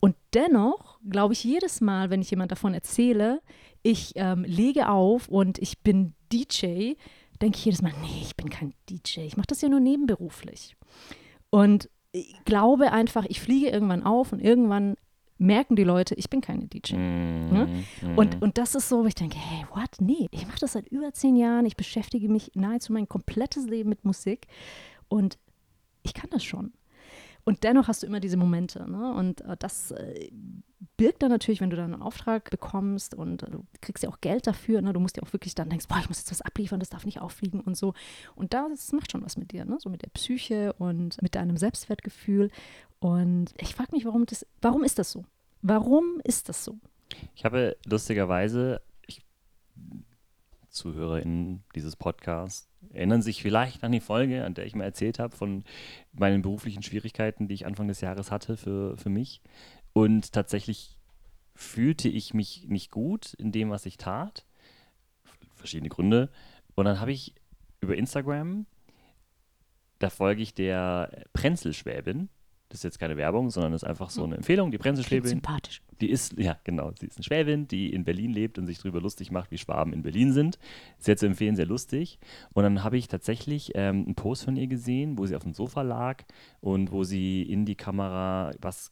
[0.00, 3.40] Und dennoch glaube ich jedes Mal, wenn ich jemand davon erzähle,
[3.82, 6.94] ich ähm, lege auf und ich bin DJ,
[7.40, 10.76] denke ich jedes Mal, nee, ich bin kein DJ, ich mache das ja nur nebenberuflich.
[11.50, 14.96] Und ich glaube einfach, ich fliege irgendwann auf und irgendwann
[15.38, 16.94] merken die Leute, ich bin keine DJ.
[16.94, 17.84] Mm, Ne?
[18.02, 18.18] mm.
[18.18, 19.90] Und, und das ist so, wo ich denke, hey, what?
[20.00, 21.66] Nee, ich mache das seit über zehn Jahren.
[21.66, 24.46] Ich beschäftige mich nahezu mein komplettes Leben mit Musik
[25.08, 25.38] und
[26.04, 26.72] ich kann das schon.
[27.44, 28.88] Und dennoch hast du immer diese Momente.
[28.88, 29.12] Ne?
[29.14, 30.30] Und äh, das äh,
[30.96, 34.20] birgt dann natürlich, wenn du dann einen Auftrag bekommst und äh, du kriegst ja auch
[34.20, 34.80] Geld dafür.
[34.80, 34.92] Ne?
[34.92, 37.04] Du musst ja auch wirklich dann denkst, boah, ich muss jetzt was abliefern, das darf
[37.04, 37.94] nicht auffliegen und so.
[38.36, 39.76] Und das macht schon was mit dir, ne?
[39.80, 42.50] so mit der Psyche und mit deinem Selbstwertgefühl.
[43.00, 45.24] Und ich frage mich, warum, das, warum ist das so?
[45.62, 46.78] Warum ist das so?
[47.34, 49.22] Ich habe lustigerweise, ich,
[50.72, 55.36] ZuhörerInnen dieses Podcasts erinnern sich vielleicht an die Folge, an der ich mal erzählt habe
[55.36, 55.64] von
[56.12, 59.40] meinen beruflichen Schwierigkeiten, die ich Anfang des Jahres hatte für, für mich.
[59.92, 60.98] Und tatsächlich
[61.54, 64.46] fühlte ich mich nicht gut in dem, was ich tat.
[65.54, 66.30] Verschiedene Gründe.
[66.74, 67.34] Und dann habe ich
[67.80, 68.66] über Instagram,
[69.98, 72.28] da folge ich der Prenzelschwäbin.
[72.72, 74.70] Das ist jetzt keine Werbung, sondern das ist einfach so eine Empfehlung.
[74.70, 75.28] Die Klingt Prenzelschwäbin.
[75.28, 75.82] sympathisch.
[76.00, 78.98] Die ist, ja, genau, sie ist eine Schwäbin, die in Berlin lebt und sich darüber
[78.98, 80.58] lustig macht, wie Schwaben in Berlin sind.
[80.96, 82.18] Sehr zu empfehlen, sehr lustig.
[82.54, 85.52] Und dann habe ich tatsächlich ähm, einen Post von ihr gesehen, wo sie auf dem
[85.52, 86.24] Sofa lag
[86.62, 88.90] und wo sie in die Kamera was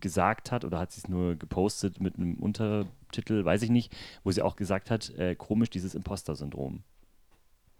[0.00, 3.90] gesagt hat oder hat sie es nur gepostet mit einem Untertitel, weiß ich nicht,
[4.22, 6.82] wo sie auch gesagt hat, äh, komisch dieses Imposter-Syndrom.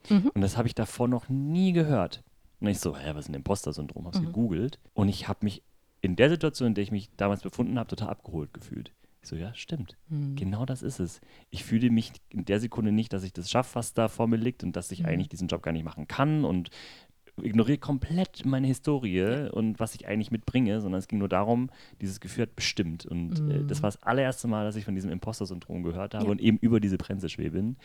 [0.09, 0.31] Mhm.
[0.33, 2.23] Und das habe ich davor noch nie gehört.
[2.61, 4.07] Und ich so, hä, was ist ein Imposter-Syndrom?
[4.07, 4.27] Habe es Mhm.
[4.27, 5.62] gegoogelt und ich habe mich
[6.01, 8.92] in der Situation, in der ich mich damals befunden habe, total abgeholt gefühlt.
[9.23, 9.97] Ich so, ja, stimmt.
[10.09, 10.37] Mhm.
[10.37, 11.21] Genau das ist es.
[11.51, 14.37] Ich fühle mich in der Sekunde nicht, dass ich das schaffe, was da vor mir
[14.37, 15.07] liegt und dass ich Mhm.
[15.07, 16.71] eigentlich diesen Job gar nicht machen kann und
[17.42, 21.70] ignoriere komplett meine Historie und was ich eigentlich mitbringe, sondern es ging nur darum,
[22.01, 23.05] dieses Gefühl hat bestimmt.
[23.07, 23.83] Und äh, das Mhm.
[23.83, 26.31] war das allererste Mal, dass ich von diesem Imposter-Syndrom gehört habe Ja.
[26.31, 27.77] und eben über diese Prenzelschwebin,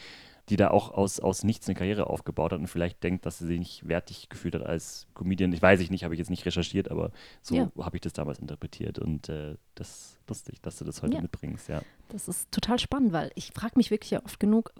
[0.49, 3.45] die da auch aus, aus nichts eine Karriere aufgebaut hat und vielleicht denkt, dass sie
[3.47, 5.53] sich nicht wertig gefühlt hat als Comedian.
[5.53, 7.11] Ich weiß ich nicht, habe ich jetzt nicht recherchiert, aber
[7.41, 7.71] so Ja.
[7.79, 11.21] habe ich das damals interpretiert und äh, das ist lustig, dass du das heute Ja.
[11.21, 11.81] mitbringst, ja.
[12.09, 14.73] Das ist total spannend, weil ich frage mich wirklich ja oft genug,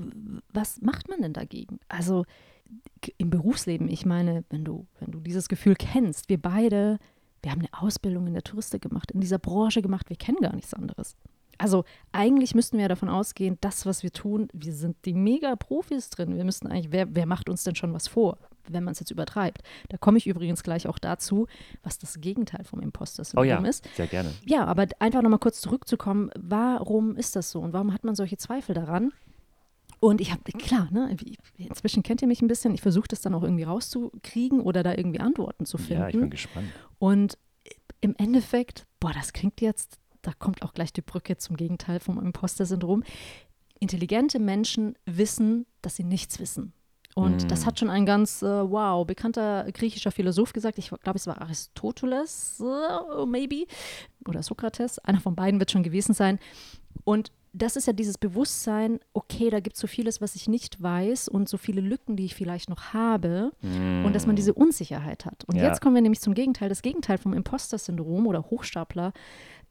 [0.52, 1.80] was macht man denn dagegen?
[1.88, 2.26] Also
[3.18, 7.00] im Berufsleben, ich meine, wenn du, wenn du dieses Gefühl kennst, wir beide,
[7.42, 10.56] wir haben eine Ausbildung in der Touristik gemacht, in dieser Branche gemacht, wir kennen gar
[10.56, 11.16] nichts anderes.
[11.58, 16.10] Also eigentlich müssten wir ja davon ausgehen, das, was wir tun, wir sind die Mega-Profis
[16.10, 16.36] drin.
[16.36, 19.12] Wir müssten eigentlich, wer, wer macht uns denn schon was vor, wenn man es jetzt
[19.12, 19.62] übertreibt?
[19.90, 21.46] Da komme ich übrigens gleich auch dazu,
[21.84, 23.88] was das Gegenteil vom Oh Imposter-Syndrom ja, ist.
[23.96, 24.32] sehr gerne.
[24.44, 28.38] Ja, aber einfach nochmal kurz zurückzukommen, warum ist das so und warum hat man solche
[28.38, 29.12] Zweifel daran?
[30.02, 31.16] Und ich habe, klar, ne,
[31.58, 34.94] inzwischen kennt ihr mich ein bisschen, ich versuche das dann auch irgendwie rauszukriegen oder da
[34.96, 36.02] irgendwie Antworten zu finden.
[36.02, 36.68] Ja, ich bin gespannt.
[37.00, 37.38] und
[38.02, 42.18] im Endeffekt, boah, das klingt jetzt, da kommt auch gleich die Brücke zum Gegenteil vom
[42.20, 43.04] Imposter-Syndrom.
[43.80, 46.74] Intelligente Menschen wissen, dass sie nichts wissen.
[47.14, 47.48] Und Mm.
[47.50, 50.80] das hat schon ein ganz, äh, wow, bekannter griechischer Philosoph gesagt.
[50.80, 53.66] Ich glaube, es war Aristoteles, äh, maybe,
[54.28, 54.98] oder Sokrates.
[55.00, 56.40] Einer von beiden wird schon gewesen sein.
[57.04, 60.82] Und das ist ja dieses Bewusstsein, okay, da gibt es so vieles, was ich nicht
[60.82, 65.26] weiß und so viele Lücken, die ich vielleicht noch habe und dass man diese Unsicherheit
[65.26, 65.44] hat.
[65.48, 65.64] Und Ja.
[65.68, 66.70] jetzt kommen wir nämlich zum Gegenteil.
[66.70, 68.46] Das Gegenteil vom Imposter-Syndrom oder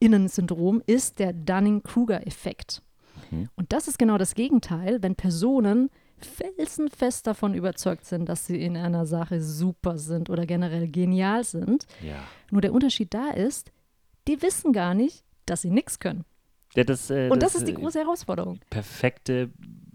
[0.00, 2.82] Hochstapler-Innen-Syndrom ist der Dunning-Kruger-Effekt.
[3.30, 3.48] Mhm.
[3.56, 8.76] Und das ist genau das Gegenteil, wenn Personen felsenfest davon überzeugt sind, dass sie in
[8.76, 11.86] einer Sache super sind oder generell genial sind.
[12.02, 12.22] Ja.
[12.50, 13.72] Nur der Unterschied da ist,
[14.28, 16.24] die wissen gar nicht, dass sie nichts können.
[16.74, 18.58] Ja das, äh, Und das, ist die äh, große Herausforderung.
[18.70, 19.50] perfekte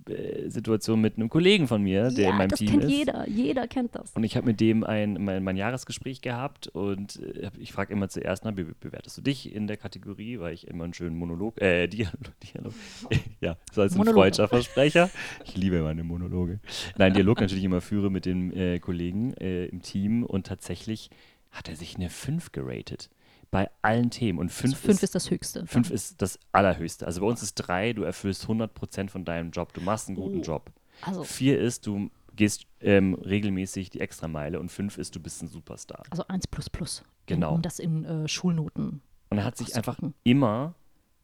[0.08, 2.90] äh, Situation mit einem Kollegen von mir, der ja, in meinem das Team kennt ist.
[2.92, 3.28] jeder.
[3.28, 4.12] Jeder kennt das.
[4.12, 8.08] Und ich habe mit dem ein, mein, mein Jahresgespräch gehabt und äh, ich frage immer
[8.08, 11.60] zuerst, na, be bewertest du dich in der Kategorie, weil ich immer einen schönen Monolog,
[11.60, 12.74] äh, Dialog, Dialog
[13.42, 15.10] ja, so als ein freudscher Versprecher.
[15.44, 16.60] Ich liebe meine Monologe.
[16.98, 21.10] Nein, Dialog natürlich immer führe mit den Kollegen im Team und tatsächlich
[21.52, 23.10] hat er sich eine 5 geratet.
[23.52, 24.40] Bei allen Themen.
[24.40, 25.66] Und 5 Fünf ist, ist das Höchste.
[25.68, 27.06] fünf ist das Allerhöchste.
[27.06, 30.40] Also bei uns ist 3, du erfüllst 100% von deinem Job, du machst einen guten
[30.40, 30.44] Oh.
[30.44, 30.72] Job.
[31.02, 35.48] Also, Vier ist, du gehst ähm, regelmäßig die Extrameile und fünf ist, du bist ein
[35.48, 36.04] Superstar.
[36.10, 37.04] Also 1 plus plus.
[37.28, 37.54] Genau.
[37.56, 39.02] Um das in äh, Schulnoten.
[39.30, 40.76] Und er hat sich einfach immer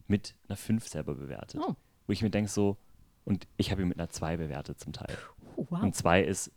[0.07, 1.59] mit einer 5 selber bewertet.
[1.63, 1.75] Oh.
[2.07, 2.77] Wo ich mir denke so,
[3.25, 5.17] und ich habe ihn mit einer 2 bewertet zum Teil.
[5.55, 5.83] Oh, wow.
[5.83, 6.51] Und 2 ist,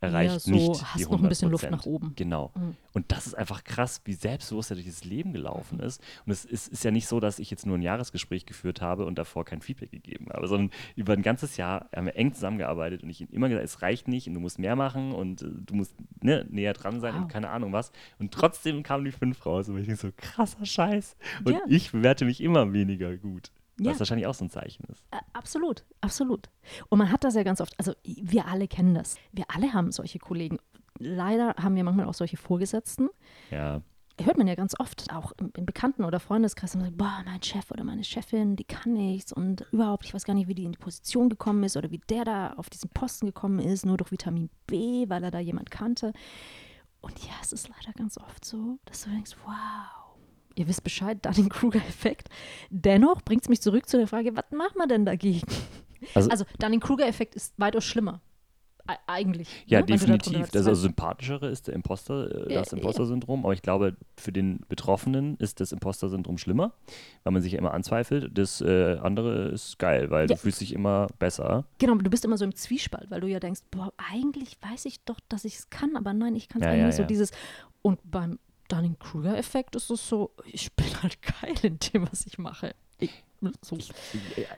[0.00, 1.70] erreicht so, nicht hast die noch ein bisschen Luft 100%.
[1.70, 2.12] nach oben.
[2.16, 2.52] Genau.
[2.54, 2.76] Mhm.
[2.92, 6.02] Und das ist einfach krass, wie selbstbewusst er durch das Leben gelaufen ist.
[6.24, 9.06] Und es ist, ist ja nicht so, dass ich jetzt nur ein Jahresgespräch geführt habe
[9.06, 13.02] und davor kein Feedback gegeben habe, sondern über ein ganzes Jahr haben wir eng zusammengearbeitet
[13.02, 15.46] und ich ihm immer gesagt, es reicht nicht und du musst mehr machen und äh,
[15.50, 17.22] du musst ne, näher dran sein Wow.
[17.22, 17.90] und keine Ahnung was.
[18.18, 21.16] Und trotzdem kam die 5 raus und ich denke so, krasser Scheiß.
[21.44, 21.60] Und Ja.
[21.68, 23.50] ich bewerte mich immer weniger gut.
[23.78, 23.90] Ja.
[23.90, 25.04] Was wahrscheinlich auch so ein Zeichen ist.
[25.10, 26.48] Äh, absolut, absolut.
[26.88, 29.16] Und man hat das ja ganz oft, also wir alle kennen das.
[29.32, 30.58] Wir alle haben solche Kollegen.
[30.98, 33.10] Leider haben wir manchmal auch solche Vorgesetzten.
[33.50, 33.82] Ja.
[34.18, 37.70] Hört man ja ganz oft, auch im, Bekannten- oder Freundeskreis, und sagt, boah, mein Chef
[37.70, 40.72] oder meine Chefin, die kann nichts und überhaupt, ich weiß gar nicht, wie die in
[40.72, 44.10] die Position gekommen ist oder wie der da auf diesen Posten gekommen ist, nur durch
[44.10, 46.14] Vitamin B, weil er da jemand kannte.
[47.02, 50.05] Und ja, es ist leider ganz oft so, dass du denkst, wow,
[50.56, 52.28] ihr wisst Bescheid, Dunning-Kruger-Effekt.
[52.70, 55.46] Dennoch bringt es mich zurück zu der Frage, was machen wir denn dagegen?
[56.14, 58.20] Also, Also Dunning-Kruger-Effekt ist weitaus schlimmer.
[58.88, 59.64] E eigentlich.
[59.66, 59.86] Ja, ne?
[59.86, 60.50] Du darunter definitiv.
[60.52, 60.82] Das leidest.
[60.82, 62.76] sympathischere ist der Imposter, äh, das ja.
[62.76, 63.44] Imposter-Syndrom.
[63.44, 66.72] Aber ich glaube, für den Betroffenen ist das Imposter-Syndrom schlimmer,
[67.24, 68.38] weil man sich ja immer anzweifelt.
[68.38, 70.36] Das äh, andere ist geil, weil Ja.
[70.36, 71.64] du fühlst dich immer besser.
[71.78, 75.02] Genau, du bist immer so im Zwiespalt, weil du ja denkst, boah, eigentlich weiß ich
[75.04, 76.96] doch, dass ich es kann, aber nein, ich kann es Ja, eigentlich ja, nicht.
[76.96, 77.08] So ja.
[77.08, 77.32] dieses,
[77.82, 78.38] und beim
[78.68, 82.74] Dunning-Kruger-Effekt ist es so, ich bin halt geil in dem, was ich mache.
[82.98, 83.12] Ich,
[83.62, 83.76] so.
[83.76, 83.80] Äh,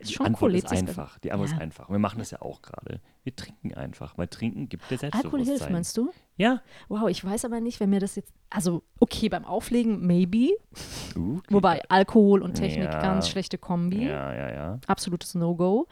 [0.07, 1.18] Die Schon Antwort cool, ist einfach.
[1.18, 1.57] Die Antwort Ja.
[1.57, 1.90] ist einfach.
[1.90, 3.01] Wir machen das ja auch gerade.
[3.29, 5.47] Wir trinken einfach, weil Trinken gibt dir Alkohol Selbstbewusstsein.
[5.59, 6.11] hilft, meinst du?
[6.38, 6.62] Ja.
[6.88, 10.53] Wow, ich weiß aber nicht, wenn mir das jetzt, also okay, beim Auflegen maybe,
[11.14, 13.03] Uh, wobei Alkohol und Technik Ja.
[13.03, 14.07] ganz schlechte Kombi.
[14.07, 14.79] Ja, ja, ja.
[14.87, 15.88] Absolutes No-Go.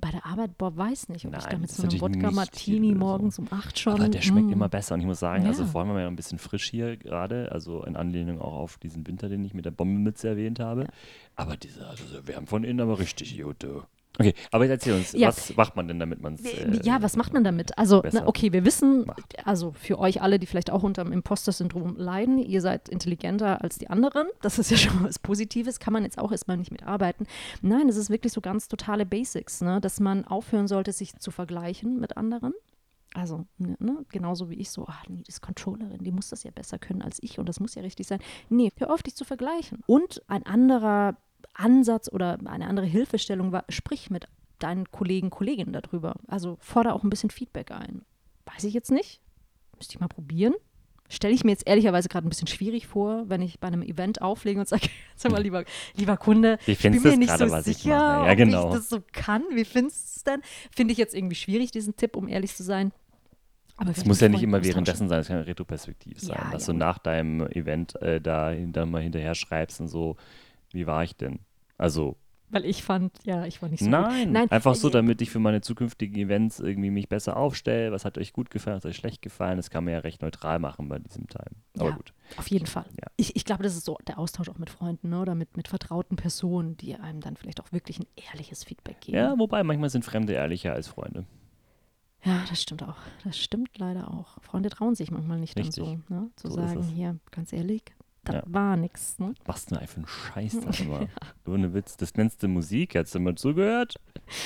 [0.00, 3.38] Bei der Arbeit, boah, weiß nicht, ob ich Nein, da mit so einem Wodka-Martini morgens
[3.38, 3.92] um 8 schon.
[3.92, 4.52] Aber der schmeckt mm.
[4.52, 4.94] immer besser.
[4.94, 5.68] Und ich muss sagen, also Ja.
[5.68, 8.78] vor allem haben wir ja ein bisschen frisch hier gerade, also in Anlehnung auch auf
[8.78, 10.88] diesen Winter, den ich mit der Bombenmütze erwähnt habe.
[11.36, 13.64] Aber dieser, also der wärmt von innen aber richtig gut.
[14.20, 15.28] Okay, aber jetzt erzähl uns, Ja.
[15.28, 16.44] was macht man denn, damit man es.
[16.44, 17.76] Wie- ja, was macht man damit?
[17.78, 19.46] Also, na, okay, wir wissen, macht.
[19.46, 23.78] also für euch alle, die vielleicht auch unter dem Imposter-Syndrom leiden, ihr seid intelligenter als
[23.78, 24.28] die anderen.
[24.42, 27.26] Das ist ja schon was Positives, kann man jetzt auch erstmal nicht mitarbeiten.
[27.62, 29.80] Nein, es ist wirklich so ganz totale Basics, ne?
[29.80, 32.52] dass man aufhören sollte, sich zu vergleichen mit anderen.
[33.14, 36.44] Also, ne, ne, genauso wie ich so, ah, nee, die ist Controllerin, die muss das
[36.44, 38.20] ja besser können als ich und das muss ja richtig sein.
[38.50, 39.82] Nee, hör auf, dich zu vergleichen.
[39.86, 41.16] Und ein anderer
[41.54, 44.26] Ansatz oder eine andere Hilfestellung war, sprich mit
[44.58, 46.14] deinen Kollegen, Kolleginnen darüber.
[46.28, 48.02] Also fordere auch ein bisschen Feedback ein.
[48.46, 49.20] Weiß ich jetzt nicht.
[49.76, 50.54] Müsste ich mal probieren.
[51.08, 54.22] Stelle ich mir jetzt ehrlicherweise gerade ein bisschen schwierig vor, wenn ich bei einem Event
[54.22, 55.64] auflege und sage, sag mal, lieber,
[55.96, 58.26] lieber Kunde, Wie ich bin mir nicht gerade, so was ich sicher, mache?
[58.26, 58.68] Ja, ob genau.
[58.68, 59.42] ich das so kann.
[59.52, 60.42] Wie findest du es denn?
[60.70, 62.92] Finde ich jetzt irgendwie schwierig, diesen Tipp, um ehrlich zu sein.
[63.76, 66.74] Aber Es muss ja nicht immer währenddessen sein, es kann retroperspektiv sein, Ja, dass ja.
[66.74, 70.16] du nach deinem Event äh, da dann mal hinterher schreibst und so,
[70.72, 71.40] wie war ich denn?
[71.78, 72.16] Also,
[72.50, 73.92] Weil ich fand, ja, ich war nicht so gut.
[73.92, 77.92] nein, Nein, einfach so, äh, damit ich für meine zukünftigen Events irgendwie mich besser aufstelle.
[77.92, 79.56] Was hat euch gut gefallen, was hat euch schlecht gefallen?
[79.56, 81.56] Das kann man ja recht neutral machen bei diesem Time.
[81.78, 81.96] Aber Ja.
[81.96, 82.12] gut.
[82.36, 82.86] Auf jeden Fall.
[83.00, 83.08] Ja.
[83.16, 85.20] Ich, ich glaube, das ist so der Austausch auch mit Freunden ne?
[85.20, 89.16] oder mit, mit vertrauten Personen, die einem dann vielleicht auch wirklich ein ehrliches Feedback geben.
[89.16, 91.24] Ja, wobei manchmal sind Fremde ehrlicher als Freunde.
[92.22, 92.96] Ja, das stimmt auch.
[93.24, 94.42] Das stimmt leider auch.
[94.42, 95.84] Freunde trauen sich manchmal nicht dann Richtig.
[95.84, 96.30] so, ne?
[96.36, 97.82] zu So sagen, hier, ganz ehrlich,
[98.24, 98.42] das Ja.
[98.46, 99.18] war nix.
[99.18, 99.34] Ne?
[99.46, 101.06] Was denn für ein Scheiß da immer?
[101.46, 103.94] Ohne Witz, das nennst du Musik, hast du mal zugehört?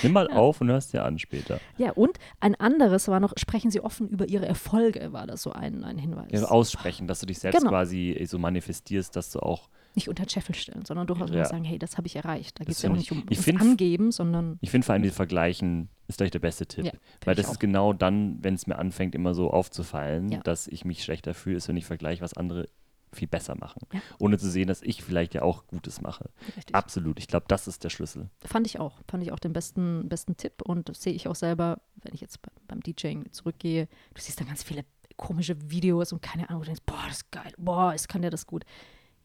[0.02, 1.60] Nimm mal auf und hörst dir an später.
[1.76, 5.52] Ja, und ein anderes war noch, sprechen Sie offen über Ihre Erfolge, war das so
[5.52, 6.28] ein, ein Hinweis.
[6.30, 7.70] Ja, aussprechen, dass du dich selbst Genau.
[7.70, 11.44] quasi äh, so manifestierst, dass du auch Nicht unter den Scheffel stellen, sondern durchaus Ja.
[11.44, 12.58] sagen, hey, das habe ich erreicht.
[12.58, 14.92] Da geht Das es ja auch nicht ich- um find- Angeben, sondern Ich finde vor
[14.94, 16.86] allem, die Vergleichen ist gleich der beste Tipp.
[16.86, 16.92] Ja,
[17.24, 20.40] Weil das ist genau dann, wenn es mir anfängt, immer so aufzufallen, Ja.
[20.40, 22.68] dass ich mich schlechter fühle, ist, wenn ich vergleiche, was andere
[23.14, 23.80] viel besser machen.
[23.92, 24.00] Ja.
[24.18, 26.30] Ohne zu sehen, dass ich vielleicht ja auch Gutes mache.
[26.56, 26.74] richtig.
[26.74, 27.18] Absolut.
[27.18, 28.28] Ich glaube, das ist der Schlüssel.
[28.44, 29.00] Fand ich auch.
[29.08, 30.62] Fand ich auch den besten, besten Tipp.
[30.62, 33.88] Und das sehe ich auch selber, wenn ich jetzt bei, beim DJing zurückgehe.
[34.14, 34.84] Du siehst dann ganz viele
[35.16, 38.30] komische Videos und keine Ahnung, du denkst, boah, das ist geil, boah, es kann der
[38.30, 38.64] das gut.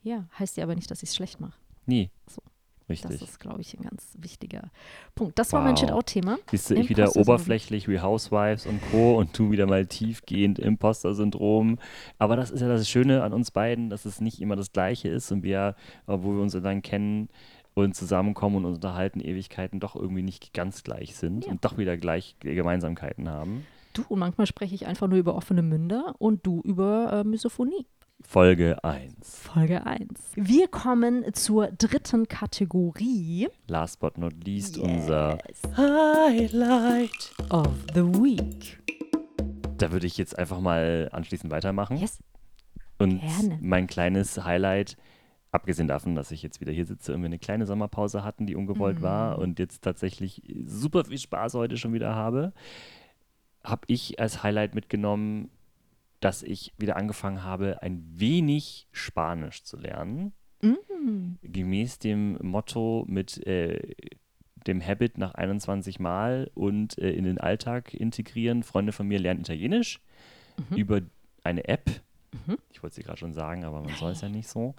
[0.04, 1.58] Ja, heißt ja aber nicht, dass ich es schlecht mache.
[1.86, 2.12] Nie.
[2.28, 2.42] So.
[2.90, 3.12] Richtig.
[3.20, 4.72] Das ist, glaube ich, ein ganz wichtiger
[5.16, 5.38] Punkt.
[5.38, 5.80] Das war mein Wow.
[5.80, 6.38] Shit-Out-Thema.
[6.50, 9.18] Siehst du, ich wieder oberflächlich wie Housewives und Co.
[9.18, 11.78] und du wieder mal tiefgehend Imposter-Syndrom.
[12.18, 15.10] Aber das ist ja das Schöne an uns beiden, dass es nicht immer das Gleiche
[15.10, 15.76] ist und wir,
[16.08, 17.30] obwohl wir uns dann kennen
[17.76, 21.52] und zusammenkommen und uns unterhalten, Ewigkeiten doch irgendwie nicht ganz gleich sind Ja.
[21.52, 23.66] und doch wieder gleich Gemeinsamkeiten haben.
[23.94, 27.86] Du, und manchmal spreche ich einfach nur über offene Münder und du über äh, Misophonie.
[28.22, 29.14] Folge 1.
[29.24, 30.08] Folge 1.
[30.36, 35.78] Wir kommen zur dritten Kategorie Last but not least unser Yes.
[35.78, 37.34] Highlight.
[37.50, 38.80] of the Week.
[39.78, 41.98] Da würde ich jetzt einfach mal anschließend weitermachen.
[41.98, 42.20] Yes.
[43.00, 43.58] Und Gerne.
[43.62, 44.98] mein kleines Highlight,
[45.52, 48.56] abgesehen davon, dass ich jetzt wieder hier sitze und wir eine kleine Sommerpause hatten, die
[48.56, 49.44] ungewollt war Mhm.
[49.44, 52.52] und jetzt tatsächlich super viel Spaß heute schon wieder habe,
[53.64, 55.50] habe ich als Highlight mitgenommen,
[56.20, 60.34] dass ich wieder angefangen habe, ein wenig Spanisch zu lernen.
[60.62, 61.36] Mm.
[61.42, 63.96] Gemäß dem Motto mit äh,
[64.68, 68.64] dem Habit nach 21 Mal und äh, in den Alltag integrieren.
[68.64, 70.02] Freunde von mir lernen Italienisch
[70.70, 70.76] Mhm.
[70.76, 71.02] über
[71.44, 71.90] eine App.
[72.72, 74.76] Ich wollte sie gerade schon sagen, aber man soll es ja nicht so.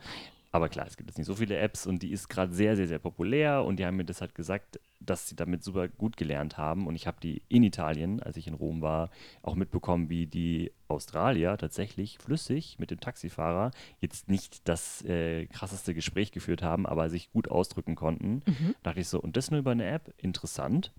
[0.53, 2.87] Aber klar, es gibt jetzt nicht so viele Apps und die ist gerade sehr, sehr,
[2.87, 6.59] sehr populär und die haben mir das halt gesagt, dass sie damit super gut gelernt
[6.59, 9.11] haben und ich habe die in Italien, als ich in Rom war,
[9.43, 15.95] auch mitbekommen, wie die Australier tatsächlich flüssig mit dem Taxifahrer jetzt nicht das äh, krasseste
[15.95, 18.43] Gespräch geführt haben, aber sich gut ausdrücken konnten.
[18.83, 20.13] Da dachte ich so, und das nur über eine App?
[20.19, 20.93] Interessant.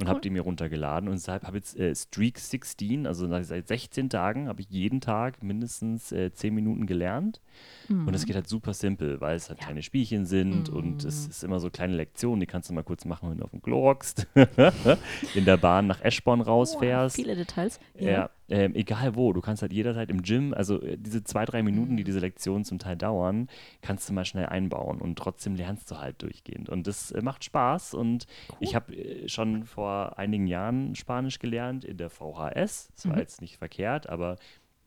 [0.00, 3.68] Und habe die mir runtergeladen und deshalb habe jetzt äh, Streak 16, also seit- seit
[3.68, 7.40] 16 Tagen habe ich jeden Tag mindestens äh, 10 Minuten gelernt.
[7.88, 11.44] Und es geht halt super simpel, weil es halt kleine Spielchen sind und es ist
[11.44, 13.84] immer so kleine Lektionen, die kannst du mal kurz machen, wenn du auf dem Klo
[13.84, 14.26] hockst,
[15.34, 17.16] in der Bahn nach Eschborn rausfährst.
[17.16, 17.78] Viele Details.
[17.98, 19.32] Ja, ähm, egal wo.
[19.32, 22.64] Du kannst halt jederzeit im Gym, also äh, diese zwei, drei Minuten, die diese Lektionen
[22.64, 23.48] zum Teil dauern,
[23.80, 26.68] kannst du mal schnell einbauen und trotzdem lernst du halt durchgehend.
[26.68, 27.94] Und das äh, macht Spaß.
[27.94, 28.26] Und
[28.60, 32.90] ich habe äh, schon vor einigen Jahren Spanisch gelernt in der VHS.
[32.94, 34.36] Das war jetzt nicht verkehrt, aber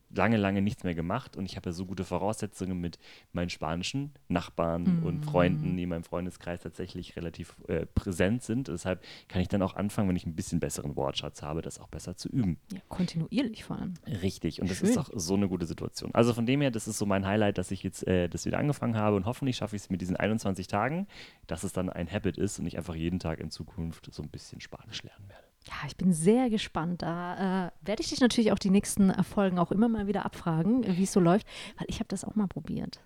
[0.09, 2.97] lange, lange nichts mehr gemacht und ich habe ja so gute Voraussetzungen mit
[3.33, 8.67] meinen spanischen Nachbarn und Freunden, die in meinem Freundeskreis tatsächlich relativ äh, präsent sind.
[8.67, 11.87] Deshalb kann ich dann auch anfangen, wenn ich ein bisschen besseren Wortschatz habe, das auch
[11.89, 12.57] besser zu üben.
[12.71, 13.95] ja, kontinuierlich vor allem.
[14.05, 14.89] Richtig, und das Schön.
[14.89, 16.11] ist auch so eine gute Situation.
[16.13, 18.59] Also von dem her, das ist so mein Highlight, dass ich jetzt äh, das wieder
[18.59, 21.07] angefangen habe und hoffentlich schaffe ich es mit diesen 21 Tagen,
[21.47, 24.29] dass es dann ein Habit ist und ich einfach jeden Tag in Zukunft so ein
[24.29, 25.46] bisschen Spanisch lernen werde.
[25.67, 27.01] Ja, ich bin sehr gespannt.
[27.01, 30.25] Da äh, werde ich dich natürlich auch die nächsten äh, Folgen auch immer mal wieder
[30.25, 31.45] abfragen, äh, wie es so läuft,
[31.77, 33.01] weil ich habe das auch mal probiert.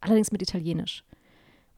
[0.00, 1.04] Allerdings mit Italienisch.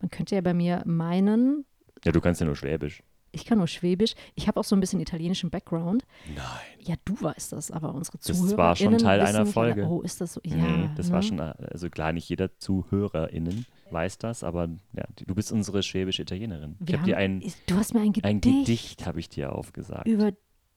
[0.01, 1.65] Man könnte ja bei mir meinen,
[2.05, 3.03] Ja, du kannst ja nur Schwäbisch.
[3.33, 4.15] ich kann nur Schwäbisch.
[4.35, 6.05] Ich habe auch so ein bisschen italienischen Background.
[6.35, 6.45] Nein.
[6.81, 9.83] Ja, du weißt das, aber unsere Das Zuhörer war schon Teil einer Folge.
[9.83, 10.41] Alle, oh, ist das so?
[10.45, 11.27] Ja, nee, das war ne?
[11.27, 16.23] schon, äh, also klar, nicht jeder ZuhörerInnen weiß das, aber ja, du bist unsere schwäbische
[16.23, 16.77] Italienerin.
[16.81, 19.21] ich Wir habe dir haben- ein, ich- du hast mir ein Gedicht, ein Gedicht, habe
[19.21, 20.07] ich dir aufgesagt.
[20.09, 20.33] über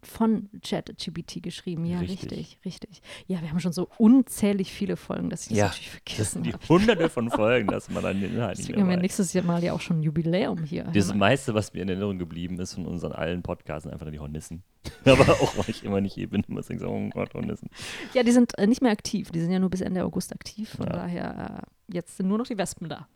[0.05, 1.85] von ChatGPT geschrieben.
[1.85, 2.31] Ja, Richtig.
[2.31, 2.59] richtig.
[2.65, 6.45] richtig, Ja, wir haben schon so unzählig viele Folgen, dass ich das Ja, natürlich vergessen
[6.47, 6.59] habe.
[6.69, 9.73] hunderte von Folgen, dass man dann den Inhalt Deswegen haben wir nächstes Jahr mal ja
[9.73, 10.83] auch schon ein Jubiläum hier.
[10.93, 14.11] Das meiste, was mir in Erinnerung geblieben ist von unseren allen Podcasts, sind einfach nur
[14.13, 14.63] die Hornissen.
[15.05, 17.69] Aber auch, weil ich immer nicht hier bin, muss ich sagen, oh Gott, Hornissen.
[18.13, 19.31] Ja, die sind äh, nicht mehr aktiv.
[19.31, 20.69] Die sind ja nur bis Ende August aktiv.
[20.77, 20.93] Von Ja.
[20.93, 23.07] daher, äh, jetzt sind nur noch die Wespen da.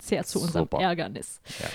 [0.00, 0.78] Sehr zu unserem Super.
[0.80, 1.40] Ärgernis.
[1.58, 1.66] Ja.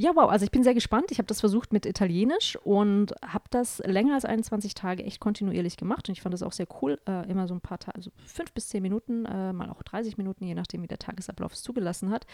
[0.00, 1.10] Ja, wow, also ich bin sehr gespannt.
[1.10, 5.76] Ich habe das versucht mit Italienisch und habe das länger als 21 Tage echt kontinuierlich
[5.76, 6.08] gemacht.
[6.08, 6.98] Und ich fand das auch sehr cool.
[7.06, 10.16] Äh, immer so ein paar Tage, also fünf bis zehn Minuten, äh, mal auch 30
[10.16, 12.26] Minuten, je nachdem, wie der Tagesablauf es zugelassen hat.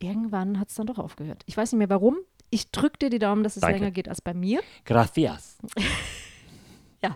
[0.00, 1.44] Irgendwann hat es dann doch aufgehört.
[1.46, 2.16] Ich weiß nicht mehr warum.
[2.50, 3.78] Ich drücke dir die Daumen, dass es Danke.
[3.78, 4.62] länger geht als bei mir.
[4.84, 5.58] Gracias.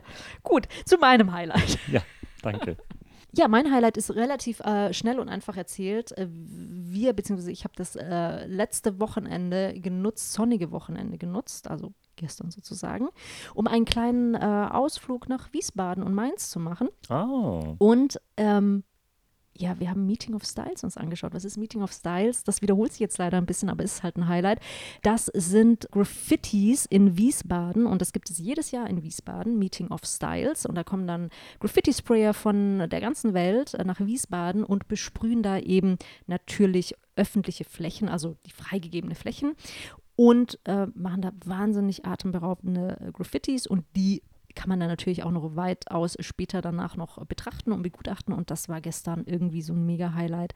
[0.45, 1.81] Gut, zu meinem Highlight.
[1.89, 2.03] Ja,
[2.43, 2.77] danke.
[3.33, 6.17] Ja, mein Highlight ist relativ äh, schnell und einfach erzählt.
[6.19, 12.51] Äh, wir, beziehungsweise ich habe das äh, letzte Wochenende genutzt, sonnige Wochenende genutzt, also gestern
[12.51, 13.09] sozusagen,
[13.55, 16.89] um einen kleinen äh, Ausflug nach Wiesbaden und Mainz zu machen.
[17.09, 17.77] Oh.
[17.79, 18.85] Und ähm,
[19.61, 21.35] ja, wir haben Meeting of Styles uns angeschaut.
[21.35, 22.45] Was ist Meeting of Styles?
[22.45, 24.61] Das wiederholt sich jetzt leider ein bisschen, aber ist halt ein Highlight.
[25.03, 30.01] Das sind Graffitis in Wiesbaden und das gibt es jedes Jahr in Wiesbaden, Meeting of
[30.05, 30.65] Styles.
[30.65, 35.59] Und da kommen dann Graffiti-Sprayer von der ganzen Welt äh, nach Wiesbaden und besprühen da
[35.59, 35.97] eben
[36.27, 39.55] natürlich öffentliche Flächen, also die freigegebene Flächen
[40.17, 44.23] und äh, machen da wahnsinnig atemberaubende äh, Graffitis und die
[44.55, 48.35] kann man dann natürlich auch noch weitaus später danach noch betrachten und begutachten.
[48.35, 50.55] Und das war gestern irgendwie so ein Mega-Highlight,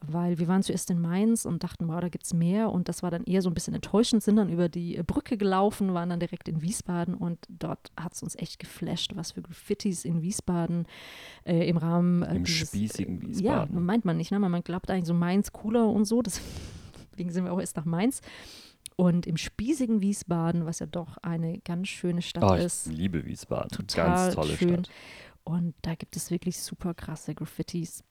[0.00, 2.70] weil wir waren zuerst in Mainz und dachten, wow, da gibt es mehr.
[2.70, 5.94] Und das war dann eher so ein bisschen enttäuschend, sind dann über die Brücke gelaufen,
[5.94, 10.04] waren dann direkt in Wiesbaden und dort hat es uns echt geflasht, was für Graffitis
[10.04, 10.86] in Wiesbaden
[11.44, 13.84] äh, im Rahmen äh, Im dieses, spießigen Ja, Wiesbaden.
[13.84, 14.38] meint man nicht, ne?
[14.38, 16.22] Man glaubt eigentlich so Mainz cooler und so.
[16.22, 18.20] Deswegen sind wir auch erst nach Mainz.
[19.00, 23.24] Und im spießigen Wiesbaden, was ja doch eine ganz schöne Stadt Oh, ich ist, liebe
[23.24, 23.68] Wiesbaden.
[23.68, 24.84] total Ganz tolle schön.
[24.84, 24.90] Stadt.
[25.44, 28.02] Und da gibt es wirklich super krasse Graffitis.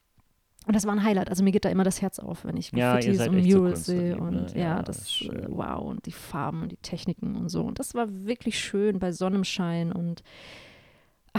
[0.66, 1.28] Und das war ein Highlight.
[1.28, 3.58] Also mir geht da immer das Herz auf, wenn ich Ja, Graffitis seid und so
[3.58, 4.16] Murals sehe.
[4.16, 4.60] kunstverliebt, Und ne?
[4.62, 5.46] ja, Ja, das, schön.
[5.50, 7.64] wow, und die Farben und die Techniken und so.
[7.64, 10.22] Und das war wirklich schön bei Sonnenschein und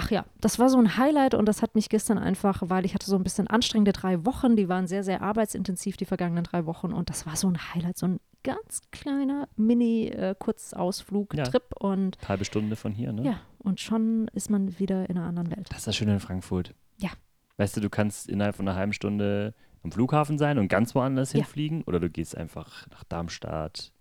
[0.02, 2.94] Ach ja, das war so ein Highlight und das hat mich gestern einfach, weil ich
[2.94, 6.66] hatte so ein bisschen anstrengende drei Wochen, die waren sehr, sehr arbeitsintensiv, die vergangenen drei
[6.66, 11.44] Wochen und das war so ein Highlight, so ein ganz kleiner Mini-Kurzausflug, Ja.
[11.44, 13.24] Trip und Halbe Stunde von hier, ne?
[13.24, 15.68] ja, und schon ist man wieder in einer anderen Welt.
[15.70, 16.74] Das ist das Schöne in Frankfurt.
[16.98, 17.10] Ja.
[17.58, 21.34] Weißt du, du kannst innerhalb von einer halben Stunde am Flughafen sein und ganz woanders
[21.34, 21.40] Ja.
[21.40, 23.92] hinfliegen oder du gehst einfach nach Darmstadt,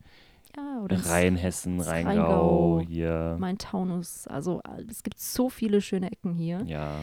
[0.57, 2.81] Ja, oder Rheinhessen, Rheingau, Rheingau.
[2.89, 3.37] hier.
[3.39, 6.63] Main Taunus, also es gibt so viele schöne Ecken hier.
[6.67, 7.01] Ja,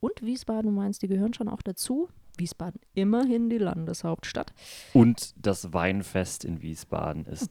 [0.00, 2.08] Und Wiesbaden, du meinst, die gehören schon auch dazu.
[2.36, 4.52] Wiesbaden immerhin die Landeshauptstadt.
[4.92, 7.50] Und das Weinfest in Wiesbaden ist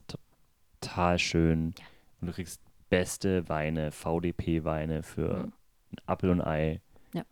[0.80, 1.74] total schön.
[2.20, 2.60] Und du kriegst
[2.90, 5.50] beste Weine, VDP-Weine für
[5.90, 6.80] ein Apfel und Ei.
[7.14, 7.24] Ja.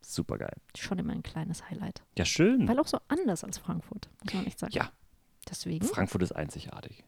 [0.00, 0.56] Super geil.
[0.76, 2.02] Schon immer ein kleines Highlight.
[2.18, 2.66] Ja, schön.
[2.68, 4.72] Weil auch so anders als Frankfurt, muss man echt sagen.
[4.74, 4.90] Ja.
[5.48, 5.86] Deswegen.
[5.86, 7.04] Frankfurt ist einzigartig.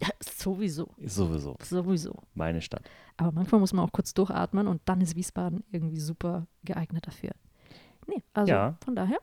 [0.00, 0.88] Ja, sowieso.
[1.04, 1.56] Sowieso.
[1.62, 2.14] Sowieso.
[2.34, 2.82] Meine Stadt.
[3.16, 7.32] Aber manchmal muss man auch kurz durchatmen und dann ist Wiesbaden irgendwie super geeignet dafür.
[8.06, 8.76] Nee, also Ja.
[8.84, 9.18] von daher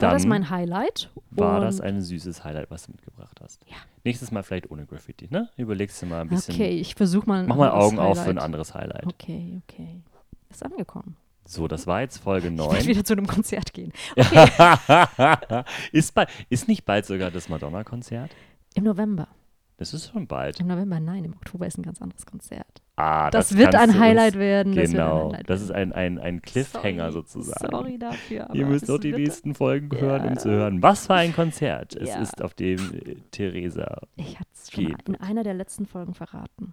[0.00, 1.10] war das Dann mein Highlight.
[1.30, 3.64] War das ein süßes Highlight, was du mitgebracht hast?
[3.68, 3.76] Ja.
[4.02, 5.48] Nächstes Mal vielleicht ohne Graffiti, ne?
[5.56, 6.54] Überlegst du mal ein bisschen.
[6.54, 8.42] Okay, ich versuche mal ein Mach mal Augen auf für ein Highlight.
[8.44, 9.06] anderes Highlight.
[9.06, 10.02] Okay, okay.
[10.50, 11.16] Ist angekommen.
[11.46, 12.86] So, das war jetzt Folge Ich werde 9.
[12.86, 13.92] wieder zu einem Konzert gehen.
[15.92, 18.30] ist, bald, ist nicht bald sogar das Madonna-Konzert?
[18.74, 19.28] Im November.
[19.76, 20.60] Das ist schon bald.
[20.60, 22.80] Im November, nein, im Oktober ist ein ganz anderes Konzert.
[22.94, 24.76] Ah, Das, wird kannst ein Highlight werden.
[24.76, 27.70] Das wird ein Genau, das ist ein, ein, ein Cliffhanger sorry, sozusagen.
[27.72, 28.44] Sorry dafür.
[28.44, 30.54] Aber Ihr müsst es noch die wird- nächsten Folgen hören, um zu Ja.
[30.54, 32.20] hören, was für ein Konzert es Ja.
[32.22, 34.00] ist, auf dem äh, Theresa.
[34.14, 36.72] Ich hatte es schon in einer der letzten Folgen verraten.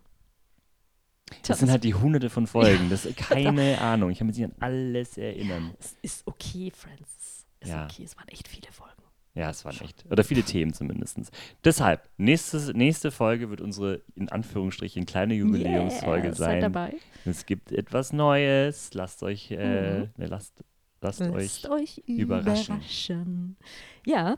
[1.48, 2.90] Das sind halt die hunderte von Folgen.
[2.92, 4.12] Das ist keine Ahnung.
[4.12, 5.72] Ich kann mich nicht an alles erinnern.
[5.80, 7.46] Es ist okay, Francis.
[7.62, 7.86] Ist Ja.
[7.86, 8.91] okay, es waren echt viele Folgen.
[9.34, 10.06] Ja, es waren echt.
[10.12, 11.18] Oder viele Themen zumindest.
[11.64, 16.62] Deshalb, nächstes, nächste Folge wird unsere, in Anführungsstrichen, kleine Jubiläumsfolge Yeah, sein.
[16.62, 16.94] Seid dabei.
[17.26, 18.94] Es gibt etwas Neues.
[18.94, 20.10] Lasst euch, äh, Mhm.
[20.18, 20.64] ne, lasst,
[21.00, 21.70] lasst Lasst euch.
[21.70, 22.76] euch überraschen.
[22.76, 23.58] überraschen.
[24.06, 24.38] Ja,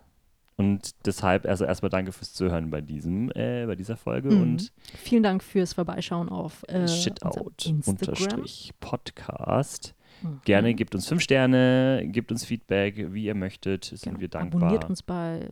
[0.55, 4.41] Und deshalb, also erstmal danke fürs Zuhören bei diesem, äh, bei dieser Folge Mhm.
[4.43, 8.45] und vielen Dank fürs Vorbeischauen auf äh, Shitout Instagram.
[8.79, 9.95] Podcast.
[10.23, 10.41] Mhm.
[10.45, 13.85] Gerne gebt uns fünf Sterne, gebt uns Feedback, wie ihr möchtet.
[13.85, 14.19] Sind Genau.
[14.19, 14.61] wir dankbar.
[14.63, 15.49] Abonniert uns bei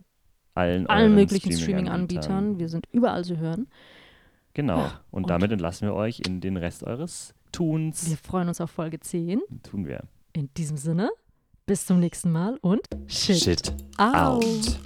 [0.54, 2.22] allen, allen möglichen Streaming-Anbietern.
[2.22, 2.58] Streaming-Anbietern.
[2.58, 3.68] Wir sind überall zu hören.
[4.54, 4.82] Genau.
[5.10, 8.08] Und, und- damit entlassen wir euch in den Rest eures Tuns.
[8.08, 9.40] Wir freuen uns auf Folge 10.
[9.62, 10.04] Tun wir.
[10.34, 11.10] In diesem Sinne,
[11.66, 14.14] bis zum nächsten Mal und Shit, Shit out.
[14.14, 14.78] out.